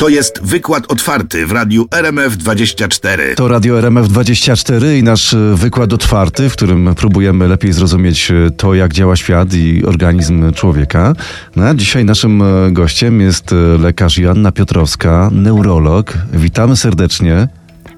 To 0.00 0.08
jest 0.08 0.40
wykład 0.42 0.92
otwarty 0.92 1.46
w 1.46 1.52
radiu 1.52 1.84
RMF24. 1.84 3.34
To 3.34 3.48
Radio 3.48 3.74
RMF24 3.74 4.98
i 4.98 5.02
nasz 5.02 5.34
e, 5.34 5.54
wykład 5.54 5.92
otwarty, 5.92 6.48
w 6.48 6.52
którym 6.52 6.94
próbujemy 6.94 7.48
lepiej 7.48 7.72
zrozumieć 7.72 8.30
e, 8.30 8.50
to, 8.50 8.74
jak 8.74 8.92
działa 8.92 9.16
świat 9.16 9.54
i 9.54 9.84
organizm 9.84 10.52
człowieka. 10.52 11.14
No, 11.56 11.64
a 11.64 11.74
dzisiaj 11.74 12.04
naszym 12.04 12.42
e, 12.42 12.72
gościem 12.72 13.20
jest 13.20 13.54
lekarz 13.78 14.18
Joanna 14.18 14.52
Piotrowska, 14.52 15.30
neurolog. 15.32 16.14
Witamy 16.32 16.76
serdecznie. 16.76 17.48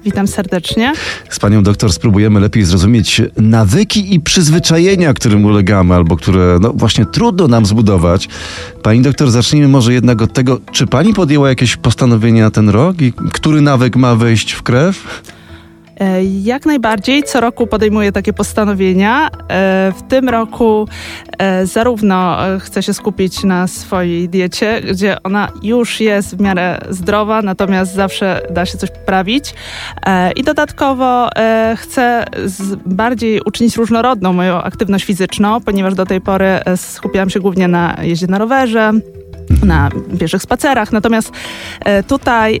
Witam 0.05 0.27
serdecznie. 0.27 0.93
Z 1.29 1.39
panią 1.39 1.63
doktor 1.63 1.93
spróbujemy 1.93 2.39
lepiej 2.39 2.63
zrozumieć 2.63 3.21
nawyki 3.37 4.13
i 4.13 4.19
przyzwyczajenia, 4.19 5.13
którym 5.13 5.45
ulegamy, 5.45 5.95
albo 5.95 6.15
które 6.15 6.57
no 6.61 6.73
właśnie 6.73 7.05
trudno 7.05 7.47
nam 7.47 7.65
zbudować. 7.65 8.29
Pani 8.81 9.01
doktor, 9.01 9.31
zacznijmy 9.31 9.67
może 9.67 9.93
jednak 9.93 10.21
od 10.21 10.33
tego, 10.33 10.59
czy 10.71 10.87
pani 10.87 11.13
podjęła 11.13 11.49
jakieś 11.49 11.75
postanowienie 11.75 12.41
na 12.41 12.51
ten 12.51 12.69
rok 12.69 13.01
i 13.01 13.13
który 13.33 13.61
nawyk 13.61 13.95
ma 13.95 14.15
wejść 14.15 14.51
w 14.51 14.63
krew? 14.63 15.23
E, 16.03 16.23
Jak 16.23 16.65
najbardziej 16.65 17.23
co 17.23 17.41
roku 17.41 17.67
podejmuję 17.67 18.11
takie 18.11 18.33
postanowienia. 18.33 19.27
E, 19.27 19.93
W 19.97 20.01
tym 20.09 20.29
roku 20.29 20.87
e, 21.37 21.65
zarówno 21.65 22.37
chcę 22.59 22.83
się 22.83 22.93
skupić 22.93 23.43
na 23.43 23.67
swojej 23.67 24.29
diecie, 24.29 24.81
gdzie 24.81 25.23
ona 25.23 25.51
już 25.63 25.99
jest 26.01 26.37
w 26.37 26.41
miarę 26.41 26.79
zdrowa, 26.89 27.41
natomiast 27.41 27.93
zawsze 27.93 28.41
da 28.49 28.65
się 28.65 28.77
coś 28.77 28.89
poprawić. 28.91 29.53
I 30.35 30.43
dodatkowo 30.43 31.29
chcę 31.75 32.25
bardziej 32.85 33.41
uczynić 33.45 33.77
różnorodną 33.77 34.33
moją 34.33 34.61
aktywność 34.61 35.05
fizyczną, 35.05 35.61
ponieważ 35.61 35.95
do 35.95 36.05
tej 36.05 36.21
pory 36.21 36.59
skupiałam 36.75 37.29
się 37.29 37.39
głównie 37.39 37.67
na 37.67 37.97
jeździe 38.01 38.27
na 38.27 38.37
rowerze, 38.37 38.91
na 39.63 39.89
pieszych 40.19 40.41
spacerach. 40.41 40.91
Natomiast 40.91 41.31
tutaj 42.07 42.59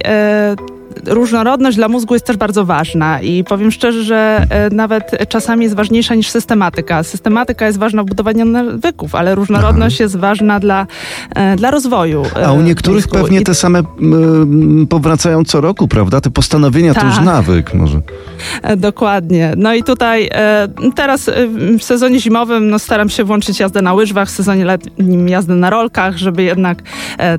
różnorodność 1.07 1.77
dla 1.77 1.87
mózgu 1.87 2.13
jest 2.13 2.25
też 2.25 2.37
bardzo 2.37 2.65
ważna 2.65 3.21
i 3.21 3.43
powiem 3.43 3.71
szczerze, 3.71 4.03
że 4.03 4.45
e, 4.49 4.69
nawet 4.69 5.11
czasami 5.29 5.63
jest 5.63 5.75
ważniejsza 5.75 6.15
niż 6.15 6.29
systematyka. 6.29 7.03
Systematyka 7.03 7.65
jest 7.67 7.77
ważna 7.79 8.03
w 8.03 8.05
budowaniu 8.05 8.45
nawyków, 8.45 9.15
ale 9.15 9.35
różnorodność 9.35 9.99
jest 9.99 10.15
ważna 10.15 10.59
dla, 10.59 10.87
e, 11.35 11.55
dla 11.55 11.71
rozwoju. 11.71 12.23
e, 12.35 12.47
A 12.47 12.51
u 12.51 12.61
niektórych 12.61 13.05
mózgu. 13.05 13.17
pewnie 13.17 13.41
te 13.41 13.55
same 13.55 13.83
mm, 14.01 14.87
powracają 14.87 15.43
co 15.45 15.61
roku, 15.61 15.87
prawda? 15.87 16.21
Te 16.21 16.29
postanowienia 16.29 16.93
to 16.93 17.05
już 17.05 17.15
Tak. 17.15 17.25
nawyk 17.25 17.73
może. 17.73 18.01
Dokładnie. 18.77 19.53
No 19.57 19.73
i 19.73 19.83
tutaj 19.83 20.29
teraz 20.95 21.29
w 21.79 21.83
sezonie 21.83 22.19
zimowym 22.19 22.69
no, 22.69 22.79
staram 22.79 23.09
się 23.09 23.23
włączyć 23.23 23.59
jazdę 23.59 23.81
na 23.81 23.93
łyżwach, 23.93 24.27
w 24.27 24.31
sezonie 24.31 24.65
letnim 24.65 25.29
jazdę 25.29 25.55
na 25.55 25.69
rolkach, 25.69 26.17
żeby 26.17 26.43
jednak 26.43 26.83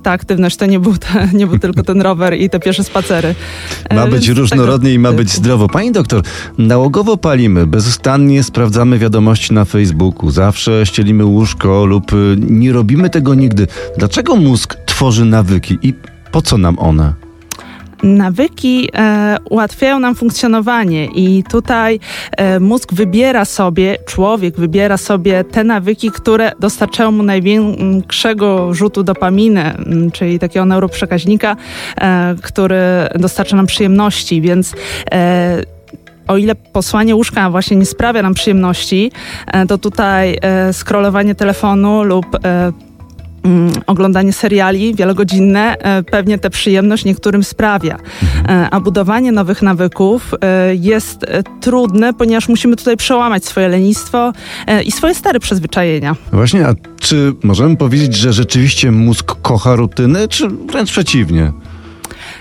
ta 0.03 0.11
aktywność 0.11 0.57
to 0.57 0.67
nie 0.67 0.81
był, 0.81 0.97
te, 0.97 1.29
nie 1.39 1.47
był 1.47 1.59
tylko 1.59 1.83
ten 1.83 2.01
rower 2.03 2.35
i 2.35 2.51
te 2.51 2.61
piesze 2.61 2.85
spacery. 2.85 3.35
E, 3.89 3.95
Ma 3.95 4.07
być 4.07 4.27
więc 4.27 4.39
różnorodnie 4.39 4.95
i 4.95 4.99
ma 4.99 5.13
być 5.13 5.31
zdrowo. 5.31 5.69
Pani 5.69 5.93
doktor, 5.93 6.23
nałogowo 6.59 7.17
palimy, 7.17 7.67
bezustannie 7.67 8.43
sprawdzamy 8.43 8.99
wiadomości 8.99 9.55
na 9.55 9.65
Facebooku, 9.65 10.31
zawsze 10.31 10.87
ścielimy 10.87 11.25
łóżko 11.25 11.87
lub 11.87 12.13
y, 12.13 12.37
nie 12.39 12.73
robimy 12.73 13.11
tego 13.11 13.35
nigdy. 13.35 13.67
Dlaczego 13.99 14.37
mózg 14.37 14.77
tworzy 14.87 15.25
nawyki 15.25 15.79
i 15.83 15.95
po 16.33 16.43
co 16.43 16.59
nam 16.59 16.79
one? 16.79 17.24
Nawyki 18.05 18.89
e, 18.95 19.37
ułatwiają 19.51 19.99
nam 19.99 20.15
funkcjonowanie. 20.15 21.07
I 21.07 21.45
tutaj 21.51 22.01
e, 22.37 22.61
mózg 22.61 22.95
wybiera 22.95 23.45
sobie, 23.45 23.97
człowiek 24.07 24.57
wybiera 24.57 24.97
sobie 24.97 25.45
te 25.45 25.65
nawyki, 25.65 26.11
które 26.11 26.53
dostarczają 26.61 27.11
mu 27.11 27.23
największego 27.23 28.75
rzutu 28.75 29.03
dopaminy, 29.03 29.63
m, 29.63 30.11
czyli 30.11 30.39
takiego 30.39 30.67
neuroprzekaźnika, 30.67 31.57
e, 32.01 32.35
który 32.43 32.77
dostarcza 33.15 33.57
nam 33.57 33.67
przyjemności, 33.67 34.41
więc 34.41 34.75
e, 35.13 35.63
o 36.29 36.37
ile 36.37 36.55
posłanie 36.55 37.17
łóżka 37.17 37.51
właśnie 37.51 37.77
nie 37.77 37.87
sprawia 37.87 38.23
nam 38.23 38.35
przyjemności, 38.35 39.13
e, 39.47 39.67
to 39.67 39.79
tutaj 39.79 40.39
e, 40.43 40.73
scrollowanie 40.73 41.35
telefonu 41.35 42.03
lub 42.03 42.27
e, 42.35 42.39
mm, 42.39 42.73
oglądanie 43.87 44.33
seriali 44.33 44.95
wielogodzinne 44.95 45.77
e, 45.79 46.03
pewnie 46.03 46.39
tę 46.39 46.51
przyjemność 46.51 47.05
niektórym 47.05 47.45
sprawia. 47.45 47.99
E, 48.49 48.69
A 48.71 48.81
budowanie 48.81 49.33
nowych 49.33 49.63
nawyków 49.63 50.35
e, 50.41 50.75
jest 50.75 51.27
trudne, 51.61 52.15
ponieważ 52.15 52.49
musimy 52.49 52.77
tutaj 52.77 52.97
przełamać 52.97 53.45
swoje 53.45 53.69
lenistwo 53.69 54.33
i 54.85 54.93
swoje 54.93 55.15
stare 55.15 55.41
przyzwyczajenia. 55.41 56.17
Właśnie, 56.33 56.67
a 56.67 56.75
czy 57.01 57.33
możemy 57.43 57.77
powiedzieć, 57.77 58.17
że 58.17 58.33
rzeczywiście 58.33 58.91
mózg 58.91 59.37
kocha 59.43 59.77
rutyny, 59.77 60.29
czy 60.29 60.49
wręcz 60.49 60.91
przeciwnie? 60.91 61.53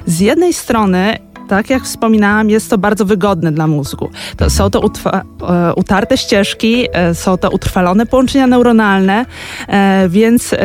Z 0.06 0.20
jednej 0.20 0.54
strony 0.54 1.18
tak 1.48 1.70
jak 1.70 1.84
wspominałam, 1.84 2.50
jest 2.50 2.70
to 2.70 2.78
bardzo 2.78 3.06
wygodne 3.06 3.52
dla 3.52 3.68
mózgu. 3.68 4.10
To 4.38 4.50
są 4.50 4.70
to 4.70 4.84
e, 4.84 5.74
utarte 5.76 6.18
ścieżki, 6.18 6.88
e, 6.94 7.16
są 7.16 7.38
to 7.38 7.50
utrwalone 7.50 8.06
połączenia 8.06 8.48
neuronalne, 8.48 9.26
e, 9.68 10.10
więc 10.10 10.56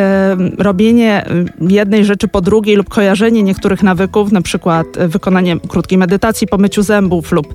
robienie 0.59 1.25
jednej 1.61 2.05
rzeczy 2.05 2.29
po 2.29 2.41
drugiej 2.41 2.77
lub 2.77 2.89
kojarzenie 2.89 3.43
niektórych 3.43 3.83
nawyków, 3.83 4.33
na 4.33 4.43
przykład 4.43 4.87
wykonanie 4.99 5.61
krótkiej 5.61 5.99
medytacji 5.99 6.47
po 6.47 6.59
myciu 6.59 6.83
zębów 6.83 7.33
lub 7.33 7.55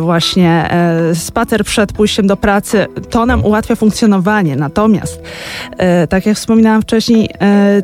właśnie 0.00 0.68
spacer 1.14 1.64
przed 1.64 1.92
pójściem 1.92 2.26
do 2.26 2.36
pracy, 2.36 2.86
to 3.10 3.26
nam 3.26 3.44
ułatwia 3.44 3.76
funkcjonowanie. 3.76 4.56
Natomiast, 4.56 5.22
tak 6.08 6.26
jak 6.26 6.36
wspominałam 6.36 6.82
wcześniej, 6.82 7.28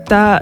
ta 0.08 0.40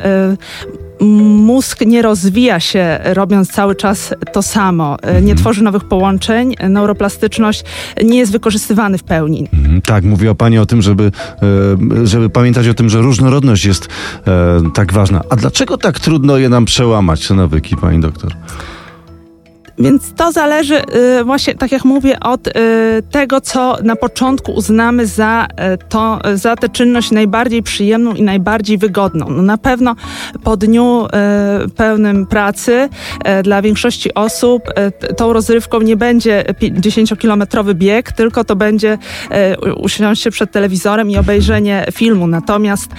mózg 1.05 1.81
nie 1.81 2.03
rozwija 2.03 2.61
się 2.61 2.99
robiąc 3.05 3.51
cały 3.51 3.75
czas 3.75 4.15
to 4.33 4.43
samo, 4.43 4.97
e, 5.03 5.23
nie 5.23 5.35
tworzy 5.35 5.63
nowych 5.63 5.85
połączeń, 5.85 6.55
neuroplastyczność 6.69 7.65
nie 8.05 8.19
jest 8.19 8.33
wykorzystywany 8.33 8.99
w 8.99 9.03
pełni. 9.03 9.49
Mhm, 9.53 9.83
Tak, 9.83 10.05
mówiła 10.05 10.35
Pani 10.35 10.59
o 10.59 10.67
tym, 10.67 10.83
żeby, 10.83 11.13
e, 12.03 12.07
żeby 12.07 12.31
pamiętać 12.31 12.69
o 12.69 12.75
tym, 12.75 12.89
że 12.89 12.99
różnorodność 12.99 13.65
jest 13.65 13.89
e, 14.27 14.71
tak 14.75 14.93
ważna. 14.93 15.21
A 15.31 15.37
dlaczego 15.37 15.79
tak 15.79 16.01
trudno 16.01 16.37
je 16.37 16.49
nam 16.49 16.65
przełamać, 16.65 17.29
te 17.29 17.35
nawyki, 17.35 17.77
Pani 17.77 18.01
doktor? 18.01 18.33
Więc 19.79 20.13
to 20.17 20.33
zależy 20.33 20.83
y, 21.21 21.25
właśnie, 21.25 21.55
tak 21.55 21.73
jak 21.73 21.85
mówię, 21.85 22.21
od 22.21 22.47
y, 22.47 22.53
tego, 23.11 23.41
co 23.41 23.77
na 23.83 23.97
początku 23.97 24.53
uznamy 24.53 25.07
za, 25.07 25.47
y, 25.75 25.79
to, 25.89 26.19
za 26.35 26.57
tę 26.57 26.69
czynność 26.69 27.11
najbardziej 27.11 27.63
przyjemną 27.63 28.15
i 28.15 28.23
najbardziej 28.23 28.79
wygodną. 28.79 29.27
No 29.31 29.43
na 29.43 29.59
pewno 29.59 29.97
po 30.45 30.57
dniu 30.57 31.07
y, 31.67 31.69
pełnym 31.69 32.27
pracy 32.27 32.89
y, 33.39 33.43
dla 33.43 33.63
większości 33.63 34.15
osób 34.15 34.63
y, 35.11 35.15
tą 35.15 35.33
rozrywką 35.33 35.81
nie 35.81 35.97
będzie 35.97 36.45
pi- 36.59 36.73
10-kilometrowy 36.73 37.75
bieg, 37.75 38.13
tylko 38.13 38.45
to 38.45 38.57
będzie 38.57 38.99
usiąść 39.77 40.29
przed 40.31 40.51
telewizorem 40.53 41.11
i 41.11 41.17
obejrzenie 41.17 41.87
filmu. 41.93 42.27
Natomiast 42.27 42.91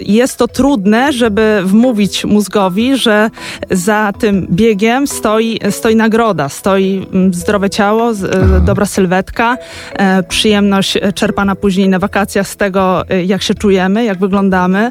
jest 0.00 0.36
to 0.36 0.48
trudne, 0.48 1.12
żeby 1.12 1.60
wmówić 1.64 2.24
mózgowi, 2.24 2.96
że 2.96 3.30
za 3.70 4.12
tym 4.18 4.46
biegiem 4.50 4.89
stoi, 5.06 5.58
stoi 5.70 5.96
nagroda, 5.96 6.48
stoi 6.48 7.06
mm, 7.12 7.34
zdrowe 7.34 7.70
ciało, 7.70 8.10
e, 8.10 8.60
dobra 8.60 8.86
sylwetka, 8.86 9.56
e, 9.92 10.22
przyjemność 10.22 10.96
e, 10.96 11.12
czerpana 11.12 11.56
później 11.56 11.88
na 11.88 11.98
wakacjach 11.98 12.48
z 12.48 12.56
tego, 12.56 13.04
jak 13.26 13.42
się 13.42 13.54
czujemy, 13.54 14.04
jak 14.04 14.18
wyglądamy, 14.18 14.90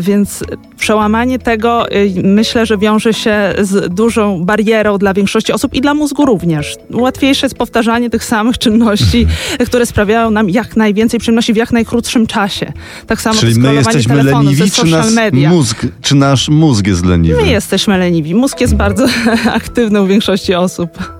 więc 0.00 0.44
przełamanie 0.76 1.38
tego 1.38 1.86
myślę, 2.22 2.66
że 2.66 2.78
wiąże 2.78 3.14
się 3.14 3.54
z 3.60 3.94
dużą 3.94 4.44
barierą 4.44 4.98
dla 4.98 5.14
większości 5.14 5.52
osób 5.52 5.74
i 5.74 5.80
dla 5.80 5.94
mózgu 5.94 6.26
również. 6.26 6.76
Łatwiejsze 6.92 7.46
jest 7.46 7.56
powtarzanie 7.56 8.10
tych 8.10 8.24
samych 8.24 8.58
czynności, 8.58 9.26
które 9.68 9.86
sprawiają 9.86 10.30
nam 10.30 10.50
jak 10.50 10.76
najwięcej 10.76 11.20
przyjemności 11.20 11.52
w 11.52 11.56
jak 11.56 11.72
najkrótszym 11.72 12.26
czasie. 12.26 12.72
Tak 13.06 13.20
samo 13.20 13.40
Czyli 13.40 13.60
my 13.60 13.74
jesteśmy 13.74 14.22
leniwi, 14.22 14.62
czy, 14.62 14.70
social 14.70 14.90
nas 14.90 15.14
media. 15.14 15.50
mózg, 15.50 15.86
czy 16.02 16.14
nasz 16.14 16.48
mózg 16.48 16.86
jest 16.86 17.04
leniwy? 17.04 17.42
My 17.42 17.48
jesteśmy 17.48 17.98
leniwi. 17.98 18.34
Mózg 18.34 18.60
jest 18.60 18.74
bardzo 18.74 19.06
aktywny 19.60 20.02
u 20.02 20.06
większości 20.06 20.54
osób. 20.54 21.18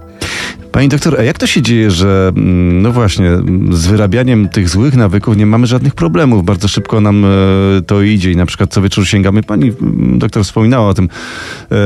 Pani 0.72 0.88
doktor, 0.88 1.20
a 1.20 1.22
jak 1.22 1.38
to 1.38 1.46
się 1.46 1.62
dzieje, 1.62 1.90
że 1.90 2.32
mm, 2.36 2.82
no 2.82 2.92
właśnie 2.92 3.30
z 3.70 3.86
wyrabianiem 3.86 4.48
tych 4.48 4.68
złych 4.68 4.96
nawyków 4.96 5.36
nie 5.36 5.46
mamy 5.46 5.66
żadnych 5.66 5.94
problemów? 5.94 6.44
Bardzo 6.44 6.68
szybko 6.68 7.00
nam 7.00 7.24
e, 7.24 7.28
to 7.86 8.02
idzie 8.02 8.32
i 8.32 8.36
na 8.36 8.46
przykład 8.46 8.70
co 8.70 8.82
wieczór 8.82 9.06
sięgamy, 9.06 9.42
pani 9.42 9.72
mm, 9.82 10.18
doktor 10.18 10.44
wspominała 10.44 10.88
o 10.88 10.94
tym, 10.94 11.08
e, 11.72 11.76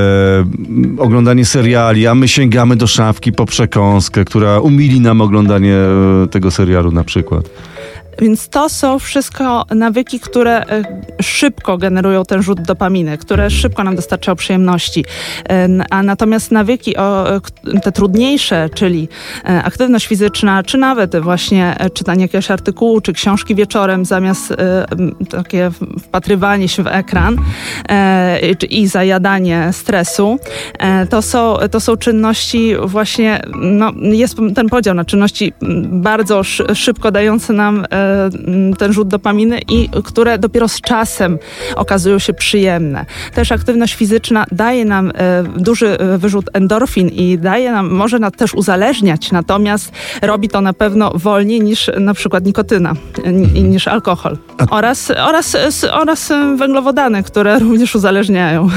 oglądanie 0.99 1.45
seriali, 1.45 2.07
a 2.07 2.15
my 2.15 2.29
sięgamy 2.29 2.77
do 2.77 2.87
szafki 2.87 3.33
po 3.33 3.47
przekąskę, 3.47 4.25
która 4.25 4.61
umili 4.61 5.01
nam 5.01 5.21
oglądanie 5.21 5.75
e, 5.75 6.27
tego 6.31 6.51
serialu 6.51 6.91
na 6.91 7.05
przykład. 7.05 7.51
Więc 8.19 8.49
to 8.49 8.69
są 8.69 8.99
wszystko 8.99 9.65
nawyki, 9.71 10.21
które 10.21 10.67
e, 10.67 10.83
szybko 11.23 11.79
generują 11.79 12.25
ten 12.25 12.43
rzut 12.43 12.61
dopaminy, 12.61 13.19
które 13.19 13.51
szybko 13.51 13.85
nam 13.85 13.97
dostarczają 13.97 14.37
przyjemności. 14.37 15.05
E, 15.49 15.69
a 15.91 16.03
natomiast 16.03 16.51
nawyki 16.51 16.97
o, 16.97 17.27
te 17.83 17.93
trudniejsze, 17.93 18.69
czyli 18.75 19.09
aktywność 19.45 20.07
fizyczna, 20.07 20.63
czy 20.63 20.79
nawet 20.79 21.17
właśnie 21.17 21.77
czytanie 21.95 22.23
jakiegoś 22.23 22.51
artykułu, 22.51 23.01
czy 23.01 23.13
książki 23.13 23.55
wieczorem 23.55 24.05
zamiast 24.05 24.55
takie 25.31 25.71
wpatrywanie 26.03 26.69
się 26.69 26.83
w 26.83 26.87
ekran 26.87 27.37
i 28.71 28.87
zajadanie 28.87 29.69
stresu, 29.73 30.39
to 31.11 31.23
są, 31.23 31.57
to 31.71 31.81
są 31.81 31.97
czynności 31.97 32.75
właśnie, 32.85 33.43
no, 33.57 33.93
jest 34.03 34.37
ten 34.55 34.69
podział 34.69 34.95
na 34.95 35.05
czynności 35.05 35.53
bardzo 35.83 36.43
szybko 36.75 37.11
dające 37.11 37.53
nam 37.53 37.85
E, 37.91 38.02
ten 38.79 38.93
rzut 38.93 39.09
dopaminy 39.09 39.61
i 39.69 39.89
które 40.05 40.39
dopiero 40.39 40.69
z 40.69 40.81
czasem 40.81 41.39
okazują 41.77 42.19
się 42.19 42.35
przyjemne. 42.35 43.07
Też 43.35 43.53
aktywność 43.53 43.95
fizyczna 43.95 44.45
daje 44.53 44.85
nam 44.85 45.13
e, 45.15 45.43
duży 45.57 45.99
e, 45.99 46.19
wyrzut 46.19 46.51
endorfin 46.53 47.09
i 47.09 47.39
daje 47.39 47.73
nam, 47.73 47.91
może 47.91 48.19
nas 48.19 48.33
też 48.33 48.55
uzależniać, 48.55 49.33
natomiast 49.33 49.93
robi 50.23 50.49
to 50.49 50.61
na 50.61 50.73
pewno 50.73 51.13
wolniej 51.15 51.61
niż 51.61 51.91
na 52.01 52.15
przykład 52.15 52.45
nikotyna, 52.45 52.93
niż 53.55 53.89
alkohol. 53.89 54.39
Oraz, 54.71 55.11
oraz, 55.11 55.57
oraz 55.93 56.33
węglowodany, 56.59 57.23
które 57.23 57.59
również 57.59 57.95
uzależniają. 57.95 58.69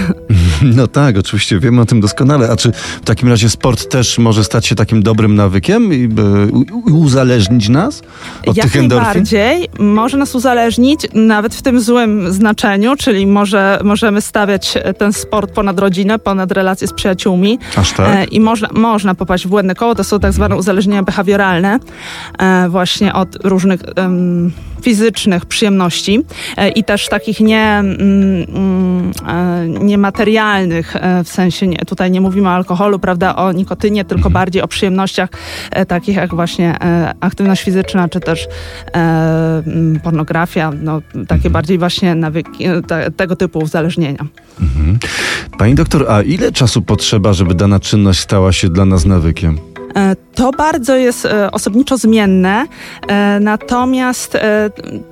No 0.63 0.87
tak, 0.87 1.17
oczywiście 1.17 1.59
wiemy 1.59 1.81
o 1.81 1.85
tym 1.85 2.01
doskonale. 2.01 2.51
A 2.51 2.55
czy 2.55 2.71
w 3.01 3.05
takim 3.05 3.29
razie 3.29 3.49
sport 3.49 3.89
też 3.89 4.17
może 4.17 4.43
stać 4.43 4.67
się 4.67 4.75
takim 4.75 5.03
dobrym 5.03 5.35
nawykiem 5.35 5.93
i 5.93 6.09
uzależnić 6.91 7.69
nas 7.69 8.01
od 8.47 8.57
Jak 8.57 8.65
tych 8.65 8.75
endorfin? 8.75 9.14
Najbardziej. 9.15 9.69
Może 9.79 10.17
nas 10.17 10.35
uzależnić, 10.35 11.07
nawet 11.13 11.55
w 11.55 11.61
tym 11.61 11.79
złym 11.79 12.33
znaczeniu, 12.33 12.95
czyli 12.95 13.27
może, 13.27 13.79
możemy 13.83 14.21
stawiać 14.21 14.73
ten 14.97 15.13
sport 15.13 15.51
ponad 15.51 15.79
rodzinę, 15.79 16.19
ponad 16.19 16.51
relacje 16.51 16.87
z 16.87 16.93
przyjaciółmi. 16.93 17.59
Aż 17.75 17.91
tak? 17.91 18.07
E, 18.15 18.23
I 18.23 18.39
można, 18.39 18.69
można 18.73 19.15
popaść 19.15 19.45
w 19.45 19.49
błędne 19.49 19.75
koło. 19.75 19.95
To 19.95 20.03
są 20.03 20.19
tak 20.19 20.33
zwane 20.33 20.55
uzależnienia 20.55 21.03
behawioralne 21.03 21.79
e, 22.39 22.69
właśnie 22.69 23.13
od 23.13 23.45
różnych 23.45 23.79
fizycznych 24.85 25.45
przyjemności 25.45 26.21
e, 26.57 26.69
i 26.69 26.83
też 26.83 27.07
takich 27.07 27.39
nie, 27.39 27.63
mm, 27.63 27.95
mm, 28.55 29.11
e, 29.27 29.67
niematerialnych, 29.85 30.95
e, 30.95 31.23
w 31.23 31.29
sensie 31.29 31.67
nie, 31.67 31.77
tutaj 31.77 32.11
nie 32.11 32.21
mówimy 32.21 32.47
o 32.47 32.51
alkoholu, 32.51 32.99
prawda, 32.99 33.35
o 33.35 33.51
nikotynie, 33.51 34.05
tylko 34.05 34.27
mhm. 34.27 34.33
bardziej 34.33 34.61
o 34.61 34.67
przyjemnościach 34.67 35.29
takich 35.87 36.15
jak 36.15 36.35
właśnie 36.35 36.75
aktywność 37.19 37.63
fizyczna, 37.63 38.09
czy 38.09 38.19
też 38.19 38.47
mm, 38.93 39.99
pornografia, 39.99 40.71
no, 40.81 41.01
takie 41.13 41.33
mhm. 41.33 41.53
bardziej 41.53 41.77
właśnie 41.77 42.15
nawyki, 42.15 42.65
te, 42.87 43.11
tego 43.11 43.35
typu 43.35 43.59
uzależnienia. 43.59 44.25
Mhm. 44.61 44.99
Pani 45.57 45.75
doktor, 45.75 46.05
a 46.11 46.21
ile 46.21 46.51
czasu 46.51 46.81
potrzeba, 46.81 47.33
żeby 47.33 47.55
dana 47.55 47.79
czynność 47.79 48.19
stała 48.19 48.51
się 48.51 48.69
dla 48.69 48.85
nas 48.85 49.05
nawykiem? 49.05 49.59
E, 50.35 50.37
to 50.37 50.51
bardzo 50.51 50.95
jest 50.95 51.25
e, 51.25 51.51
osobniczo 51.51 51.97
zmienne, 51.97 52.65
e, 53.07 53.39
natomiast 53.39 54.37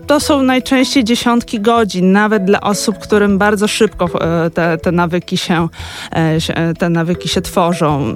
to 0.07 0.19
są 0.19 0.43
najczęściej 0.43 1.03
dziesiątki 1.03 1.59
godzin, 1.59 2.11
nawet 2.11 2.45
dla 2.45 2.61
osób, 2.61 2.97
którym 2.97 3.37
bardzo 3.37 3.67
szybko 3.67 4.09
te, 4.53 4.77
te 4.77 4.91
nawyki 4.91 5.37
się, 5.37 5.67
te 6.79 6.89
nawyki 6.89 7.29
się 7.29 7.41
tworzą. 7.41 8.13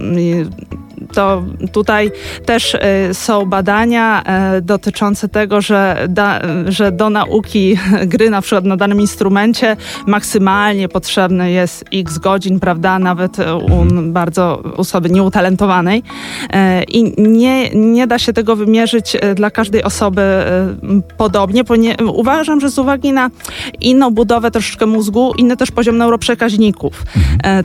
To 1.13 1.43
tutaj 1.71 2.11
też 2.45 2.77
są 3.13 3.45
badania 3.45 4.23
dotyczące 4.61 5.29
tego, 5.29 5.61
że, 5.61 6.05
da, 6.09 6.41
że 6.67 6.91
do 6.91 7.09
nauki 7.09 7.77
gry 8.13 8.29
na 8.29 8.41
przykład 8.41 8.65
na 8.65 8.77
danym 8.77 9.01
instrumencie 9.01 9.77
maksymalnie 10.07 10.89
potrzebne 10.89 11.51
jest 11.51 11.85
x 11.93 12.17
godzin, 12.17 12.59
prawda, 12.59 12.99
nawet 12.99 13.37
u 13.39 13.85
bardzo 14.03 14.63
osoby 14.77 15.09
nieutalentowanej 15.09 16.03
i 16.97 17.13
nie, 17.21 17.69
nie 17.69 18.07
da 18.07 18.19
się 18.19 18.33
tego 18.33 18.55
wymierzyć 18.55 19.17
dla 19.35 19.51
każdej 19.51 19.83
osoby 19.83 20.21
podobnie, 21.17 21.63
ponieważ 21.63 21.97
uważam, 22.13 22.59
że 22.59 22.69
z 22.69 22.79
uwagi 22.79 23.13
na 23.13 23.29
inną 23.81 24.11
budowę 24.11 24.51
troszeczkę 24.51 24.85
mózgu, 24.85 25.33
inny 25.37 25.57
też 25.57 25.71
poziom 25.71 25.97
neuroprzekaźników, 25.97 27.03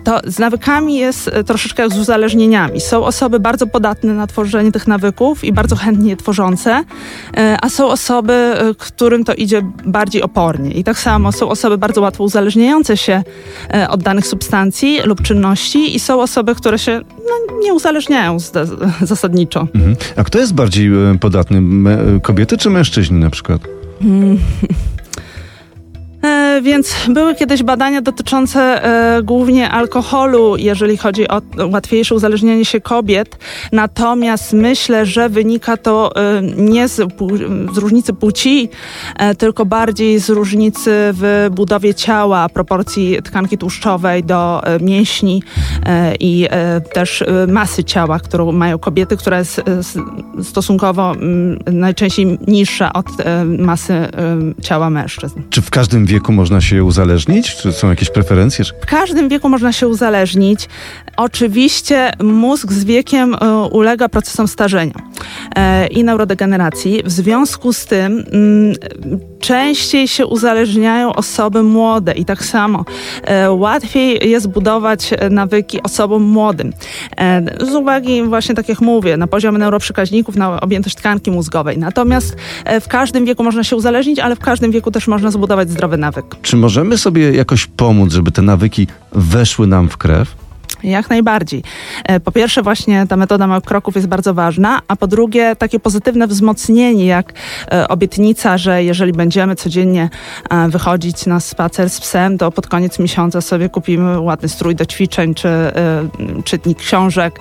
to 0.04 0.20
z 0.26 0.38
nawykami 0.38 0.96
jest 0.96 1.30
troszeczkę 1.46 1.90
z 1.90 1.98
uzależnieniami. 1.98 2.80
Są 2.80 3.04
osoby, 3.04 3.40
bardzo 3.40 3.66
podatne 3.66 4.14
na 4.14 4.26
tworzenie 4.26 4.72
tych 4.72 4.86
nawyków 4.86 5.44
i 5.44 5.52
bardzo 5.52 5.76
chętnie 5.76 6.10
je 6.10 6.16
tworzące, 6.16 6.84
e, 7.36 7.58
a 7.60 7.68
są 7.68 7.88
osoby, 7.88 8.32
e, 8.32 8.74
którym 8.78 9.24
to 9.24 9.34
idzie 9.34 9.62
bardziej 9.84 10.22
opornie. 10.22 10.70
I 10.70 10.84
tak 10.84 10.98
samo 10.98 11.32
są 11.32 11.48
osoby 11.48 11.78
bardzo 11.78 12.00
łatwo 12.00 12.24
uzależniające 12.24 12.96
się 12.96 13.22
e, 13.74 13.88
od 13.88 14.02
danych 14.02 14.26
substancji 14.26 15.00
lub 15.04 15.22
czynności 15.22 15.96
i 15.96 16.00
są 16.00 16.20
osoby, 16.20 16.54
które 16.54 16.78
się 16.78 17.00
no, 17.18 17.58
nie 17.58 17.74
uzależniają 17.74 18.38
zasadniczo. 19.22 19.68
Mhm. 19.74 19.96
A 20.16 20.24
kto 20.24 20.38
jest 20.38 20.54
bardziej 20.54 20.90
podatny? 21.20 21.62
Kobiety 22.22 22.58
czy 22.58 22.70
mężczyźni 22.70 23.18
na 23.18 23.30
przykład? 23.30 23.62
E, 26.22 26.60
więc 26.62 26.94
były 27.08 27.34
kiedyś 27.34 27.62
badania 27.62 28.02
dotyczące 28.02 28.84
e, 28.84 29.22
głównie 29.22 29.70
alkoholu, 29.70 30.56
jeżeli 30.56 30.96
chodzi 30.96 31.28
o 31.28 31.42
łatwiejsze 31.70 32.14
uzależnienie 32.14 32.64
się 32.64 32.80
kobiet. 32.80 33.38
Natomiast 33.72 34.52
myślę, 34.52 35.06
że 35.06 35.28
wynika 35.28 35.76
to 35.76 36.16
e, 36.16 36.42
nie 36.56 36.88
z, 36.88 36.94
z 37.72 37.78
różnicy 37.78 38.12
płci, 38.12 38.68
tylko 39.38 39.66
bardziej 39.66 40.18
z 40.18 40.28
różnicy 40.28 40.90
w 40.94 41.48
budowie 41.52 41.94
ciała, 41.94 42.48
proporcji 42.48 43.18
tkanki 43.24 43.58
tłuszczowej 43.58 44.24
do 44.24 44.62
mięśni 44.80 45.42
i 46.20 46.48
też 46.92 47.24
masy 47.48 47.84
ciała, 47.84 48.18
którą 48.18 48.52
mają 48.52 48.78
kobiety, 48.78 49.16
która 49.16 49.38
jest 49.38 49.62
stosunkowo 50.42 51.14
najczęściej 51.72 52.38
niższa 52.46 52.92
od 52.92 53.06
masy 53.58 54.08
ciała 54.62 54.90
mężczyzn. 54.90 55.40
Czy 55.50 55.62
w 55.62 55.70
każdym 55.70 56.06
wieku 56.12 56.32
można 56.32 56.60
się 56.60 56.84
uzależnić? 56.84 57.56
Czy 57.56 57.72
są 57.72 57.90
jakieś 57.90 58.10
preferencje? 58.10 58.64
W 58.64 58.86
każdym 58.86 59.28
wieku 59.28 59.48
można 59.48 59.72
się 59.72 59.88
uzależnić. 59.88 60.68
Oczywiście 61.16 62.12
mózg 62.22 62.72
z 62.72 62.84
wiekiem 62.84 63.34
e, 63.34 63.62
ulega 63.62 64.08
procesom 64.08 64.48
starzenia 64.48 64.94
e, 65.56 65.86
i 65.86 66.04
neurodegeneracji. 66.04 67.02
W 67.04 67.10
związku 67.10 67.72
z 67.72 67.86
tym 67.86 68.24
mm, 68.32 68.74
częściej 69.40 70.08
się 70.08 70.26
uzależniają 70.26 71.12
osoby 71.12 71.62
młode 71.62 72.12
i 72.12 72.24
tak 72.24 72.44
samo 72.44 72.84
e, 73.24 73.52
łatwiej 73.52 74.30
jest 74.30 74.48
budować 74.48 75.10
nawyki 75.30 75.82
osobom 75.82 76.22
młodym. 76.22 76.72
Z 77.60 77.74
uwagi 77.74 78.22
właśnie 78.22 78.54
tak 78.54 78.68
jak 78.68 78.80
mówię, 78.80 79.16
na 79.16 79.26
poziom 79.26 79.58
neuroprzekaźników, 79.58 80.36
na 80.36 80.60
objętość 80.60 80.96
tkanki 80.96 81.30
mózgowej. 81.30 81.78
Natomiast 81.78 82.36
w 82.80 82.88
każdym 82.88 83.24
wieku 83.24 83.44
można 83.44 83.64
się 83.64 83.76
uzależnić, 83.76 84.18
ale 84.18 84.36
w 84.36 84.40
każdym 84.40 84.70
wieku 84.70 84.90
też 84.90 85.08
można 85.08 85.30
zbudować 85.30 85.70
zdrowy 85.70 85.96
nawyk. 86.02 86.26
Czy 86.42 86.56
możemy 86.56 86.98
sobie 86.98 87.32
jakoś 87.32 87.66
pomóc, 87.66 88.12
żeby 88.12 88.30
te 88.32 88.42
nawyki 88.42 88.86
weszły 89.12 89.66
nam 89.66 89.88
w 89.88 89.96
krew? 89.96 90.41
Jak 90.84 91.10
najbardziej. 91.10 91.62
E, 92.04 92.20
po 92.20 92.32
pierwsze, 92.32 92.62
właśnie 92.62 93.06
ta 93.08 93.16
metoda 93.16 93.46
małych 93.46 93.64
kroków 93.64 93.94
jest 93.94 94.08
bardzo 94.08 94.34
ważna, 94.34 94.80
a 94.88 94.96
po 94.96 95.06
drugie, 95.06 95.56
takie 95.56 95.80
pozytywne 95.80 96.26
wzmocnienie, 96.26 97.06
jak 97.06 97.32
e, 97.72 97.88
obietnica, 97.88 98.58
że 98.58 98.84
jeżeli 98.84 99.12
będziemy 99.12 99.56
codziennie 99.56 100.10
e, 100.50 100.68
wychodzić 100.68 101.26
na 101.26 101.40
spacer 101.40 101.90
z 101.90 102.00
psem, 102.00 102.38
to 102.38 102.52
pod 102.52 102.66
koniec 102.66 102.98
miesiąca 102.98 103.40
sobie 103.40 103.68
kupimy 103.68 104.20
ładny 104.20 104.48
strój 104.48 104.74
do 104.74 104.86
ćwiczeń 104.86 105.34
czy 105.34 105.48
czytnik 106.44 106.78
książek. 106.78 107.40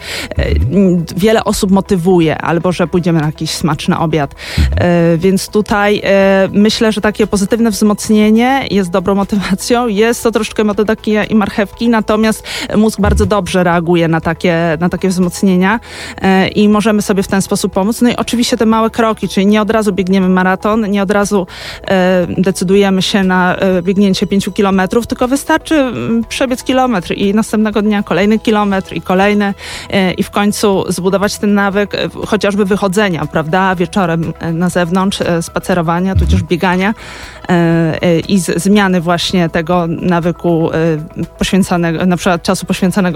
Wiele 1.17 1.43
osób 1.43 1.71
motywuje, 1.71 2.41
albo 2.41 2.71
że 2.71 2.88
pójdziemy 2.88 3.19
na 3.19 3.25
jakiś 3.25 3.51
smaczny 3.51 3.98
obiad. 3.98 4.36
Więc 5.17 5.50
tutaj 5.50 6.01
myślę, 6.51 6.91
że 6.91 7.01
takie 7.01 7.27
pozytywne 7.27 7.71
wzmocnienie 7.71 8.67
jest 8.71 8.89
dobrą 8.89 9.15
motywacją. 9.15 9.88
Jest 9.88 10.24
to 10.24 10.31
troszkę 10.31 10.63
metoda 10.63 10.95
kija 10.95 11.24
i 11.24 11.36
marchewki, 11.36 11.89
natomiast 11.89 12.43
mózg 12.75 13.01
bardzo 13.01 13.25
dobrze 13.31 13.63
reaguje 13.63 14.07
na 14.07 14.21
takie, 14.21 14.77
na 14.79 14.89
takie 14.89 15.09
wzmocnienia 15.09 15.79
e, 16.21 16.47
i 16.47 16.69
możemy 16.69 17.01
sobie 17.01 17.23
w 17.23 17.27
ten 17.27 17.41
sposób 17.41 17.73
pomóc. 17.73 18.01
No 18.01 18.09
i 18.09 18.15
oczywiście 18.15 18.57
te 18.57 18.65
małe 18.65 18.89
kroki, 18.89 19.29
czyli 19.29 19.45
nie 19.45 19.61
od 19.61 19.71
razu 19.71 19.93
biegniemy 19.93 20.29
maraton, 20.29 20.91
nie 20.91 21.03
od 21.03 21.11
razu 21.11 21.47
e, 21.88 22.27
decydujemy 22.38 23.01
się 23.01 23.23
na 23.23 23.55
e, 23.55 23.81
biegnięcie 23.81 24.27
pięciu 24.27 24.51
kilometrów, 24.51 25.07
tylko 25.07 25.27
wystarczy 25.27 25.75
mm, 25.75 26.23
przebiec 26.23 26.63
kilometr 26.63 27.13
i 27.13 27.33
następnego 27.33 27.81
dnia 27.81 28.03
kolejny 28.03 28.39
kilometr 28.39 28.93
i 28.93 29.01
kolejny 29.01 29.53
i 30.17 30.23
w 30.23 30.29
końcu 30.29 30.83
zbudować 30.88 31.38
ten 31.38 31.53
nawyk 31.53 31.97
chociażby 32.27 32.65
wychodzenia, 32.65 33.25
prawda, 33.25 33.75
wieczorem 33.75 34.33
na 34.53 34.69
zewnątrz, 34.69 35.19
spacerowania, 35.41 36.15
tudzież 36.15 36.43
biegania 36.43 36.93
i 38.27 38.39
zmiany 38.39 39.01
właśnie 39.01 39.50
tego 39.50 39.88
nawyku 39.88 40.69
poświęcanego, 41.38 42.05
na 42.05 42.17
przykład 42.17 42.43
czasu 42.43 42.65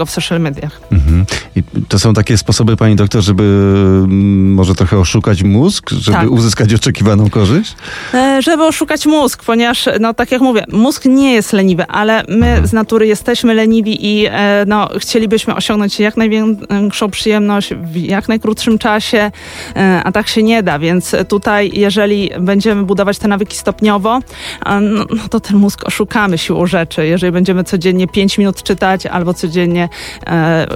w 0.06 0.10
social 0.10 0.40
mediach. 0.40 0.80
Mhm. 0.92 1.24
I 1.56 1.62
to 1.88 1.98
są 1.98 2.14
takie 2.14 2.38
sposoby, 2.38 2.76
pani 2.76 2.96
doktor, 2.96 3.22
żeby 3.22 3.42
mm, 3.42 4.54
może 4.54 4.74
trochę 4.74 4.98
oszukać 4.98 5.42
mózg, 5.42 5.90
żeby 5.90 6.18
Tak. 6.18 6.30
uzyskać 6.30 6.74
oczekiwaną 6.74 7.30
korzyść? 7.30 7.74
E, 8.14 8.42
żeby 8.42 8.64
oszukać 8.64 9.06
mózg, 9.06 9.44
ponieważ, 9.44 9.88
no 10.00 10.14
tak 10.14 10.32
jak 10.32 10.40
mówię, 10.40 10.64
mózg 10.72 11.04
nie 11.04 11.34
jest 11.34 11.52
leniwy, 11.52 11.86
ale 11.86 12.24
my 12.28 12.60
z 12.64 12.72
natury 12.72 13.06
jesteśmy 13.06 13.54
leniwi 13.54 14.06
i 14.06 14.26
e, 14.30 14.64
no, 14.66 14.88
chcielibyśmy 14.98 15.54
osiągnąć 15.54 16.00
jak 16.00 16.16
największą 16.16 17.10
przyjemność 17.10 17.74
w 17.74 17.96
jak 17.96 18.28
najkrótszym 18.28 18.78
czasie, 18.78 19.30
e, 19.76 20.02
a 20.04 20.12
tak 20.12 20.28
się 20.28 20.42
nie 20.42 20.62
da, 20.62 20.78
więc 20.78 21.16
tutaj 21.28 21.70
jeżeli 21.74 22.30
będziemy 22.40 22.82
budować 22.82 23.18
te 23.18 23.28
nawyki 23.28 23.56
stopniowo, 23.56 24.20
no, 24.80 25.04
no 25.16 25.28
to 25.30 25.40
ten 25.40 25.56
mózg 25.56 25.84
oszukamy 25.84 26.38
siłą 26.38 26.66
rzeczy. 26.66 27.06
Jeżeli 27.06 27.32
będziemy 27.32 27.64
codziennie 27.64 28.08
5 28.08 28.38
minut 28.38 28.62
czytać 28.62 29.06
albo 29.06 29.34
codziennie 29.34 29.88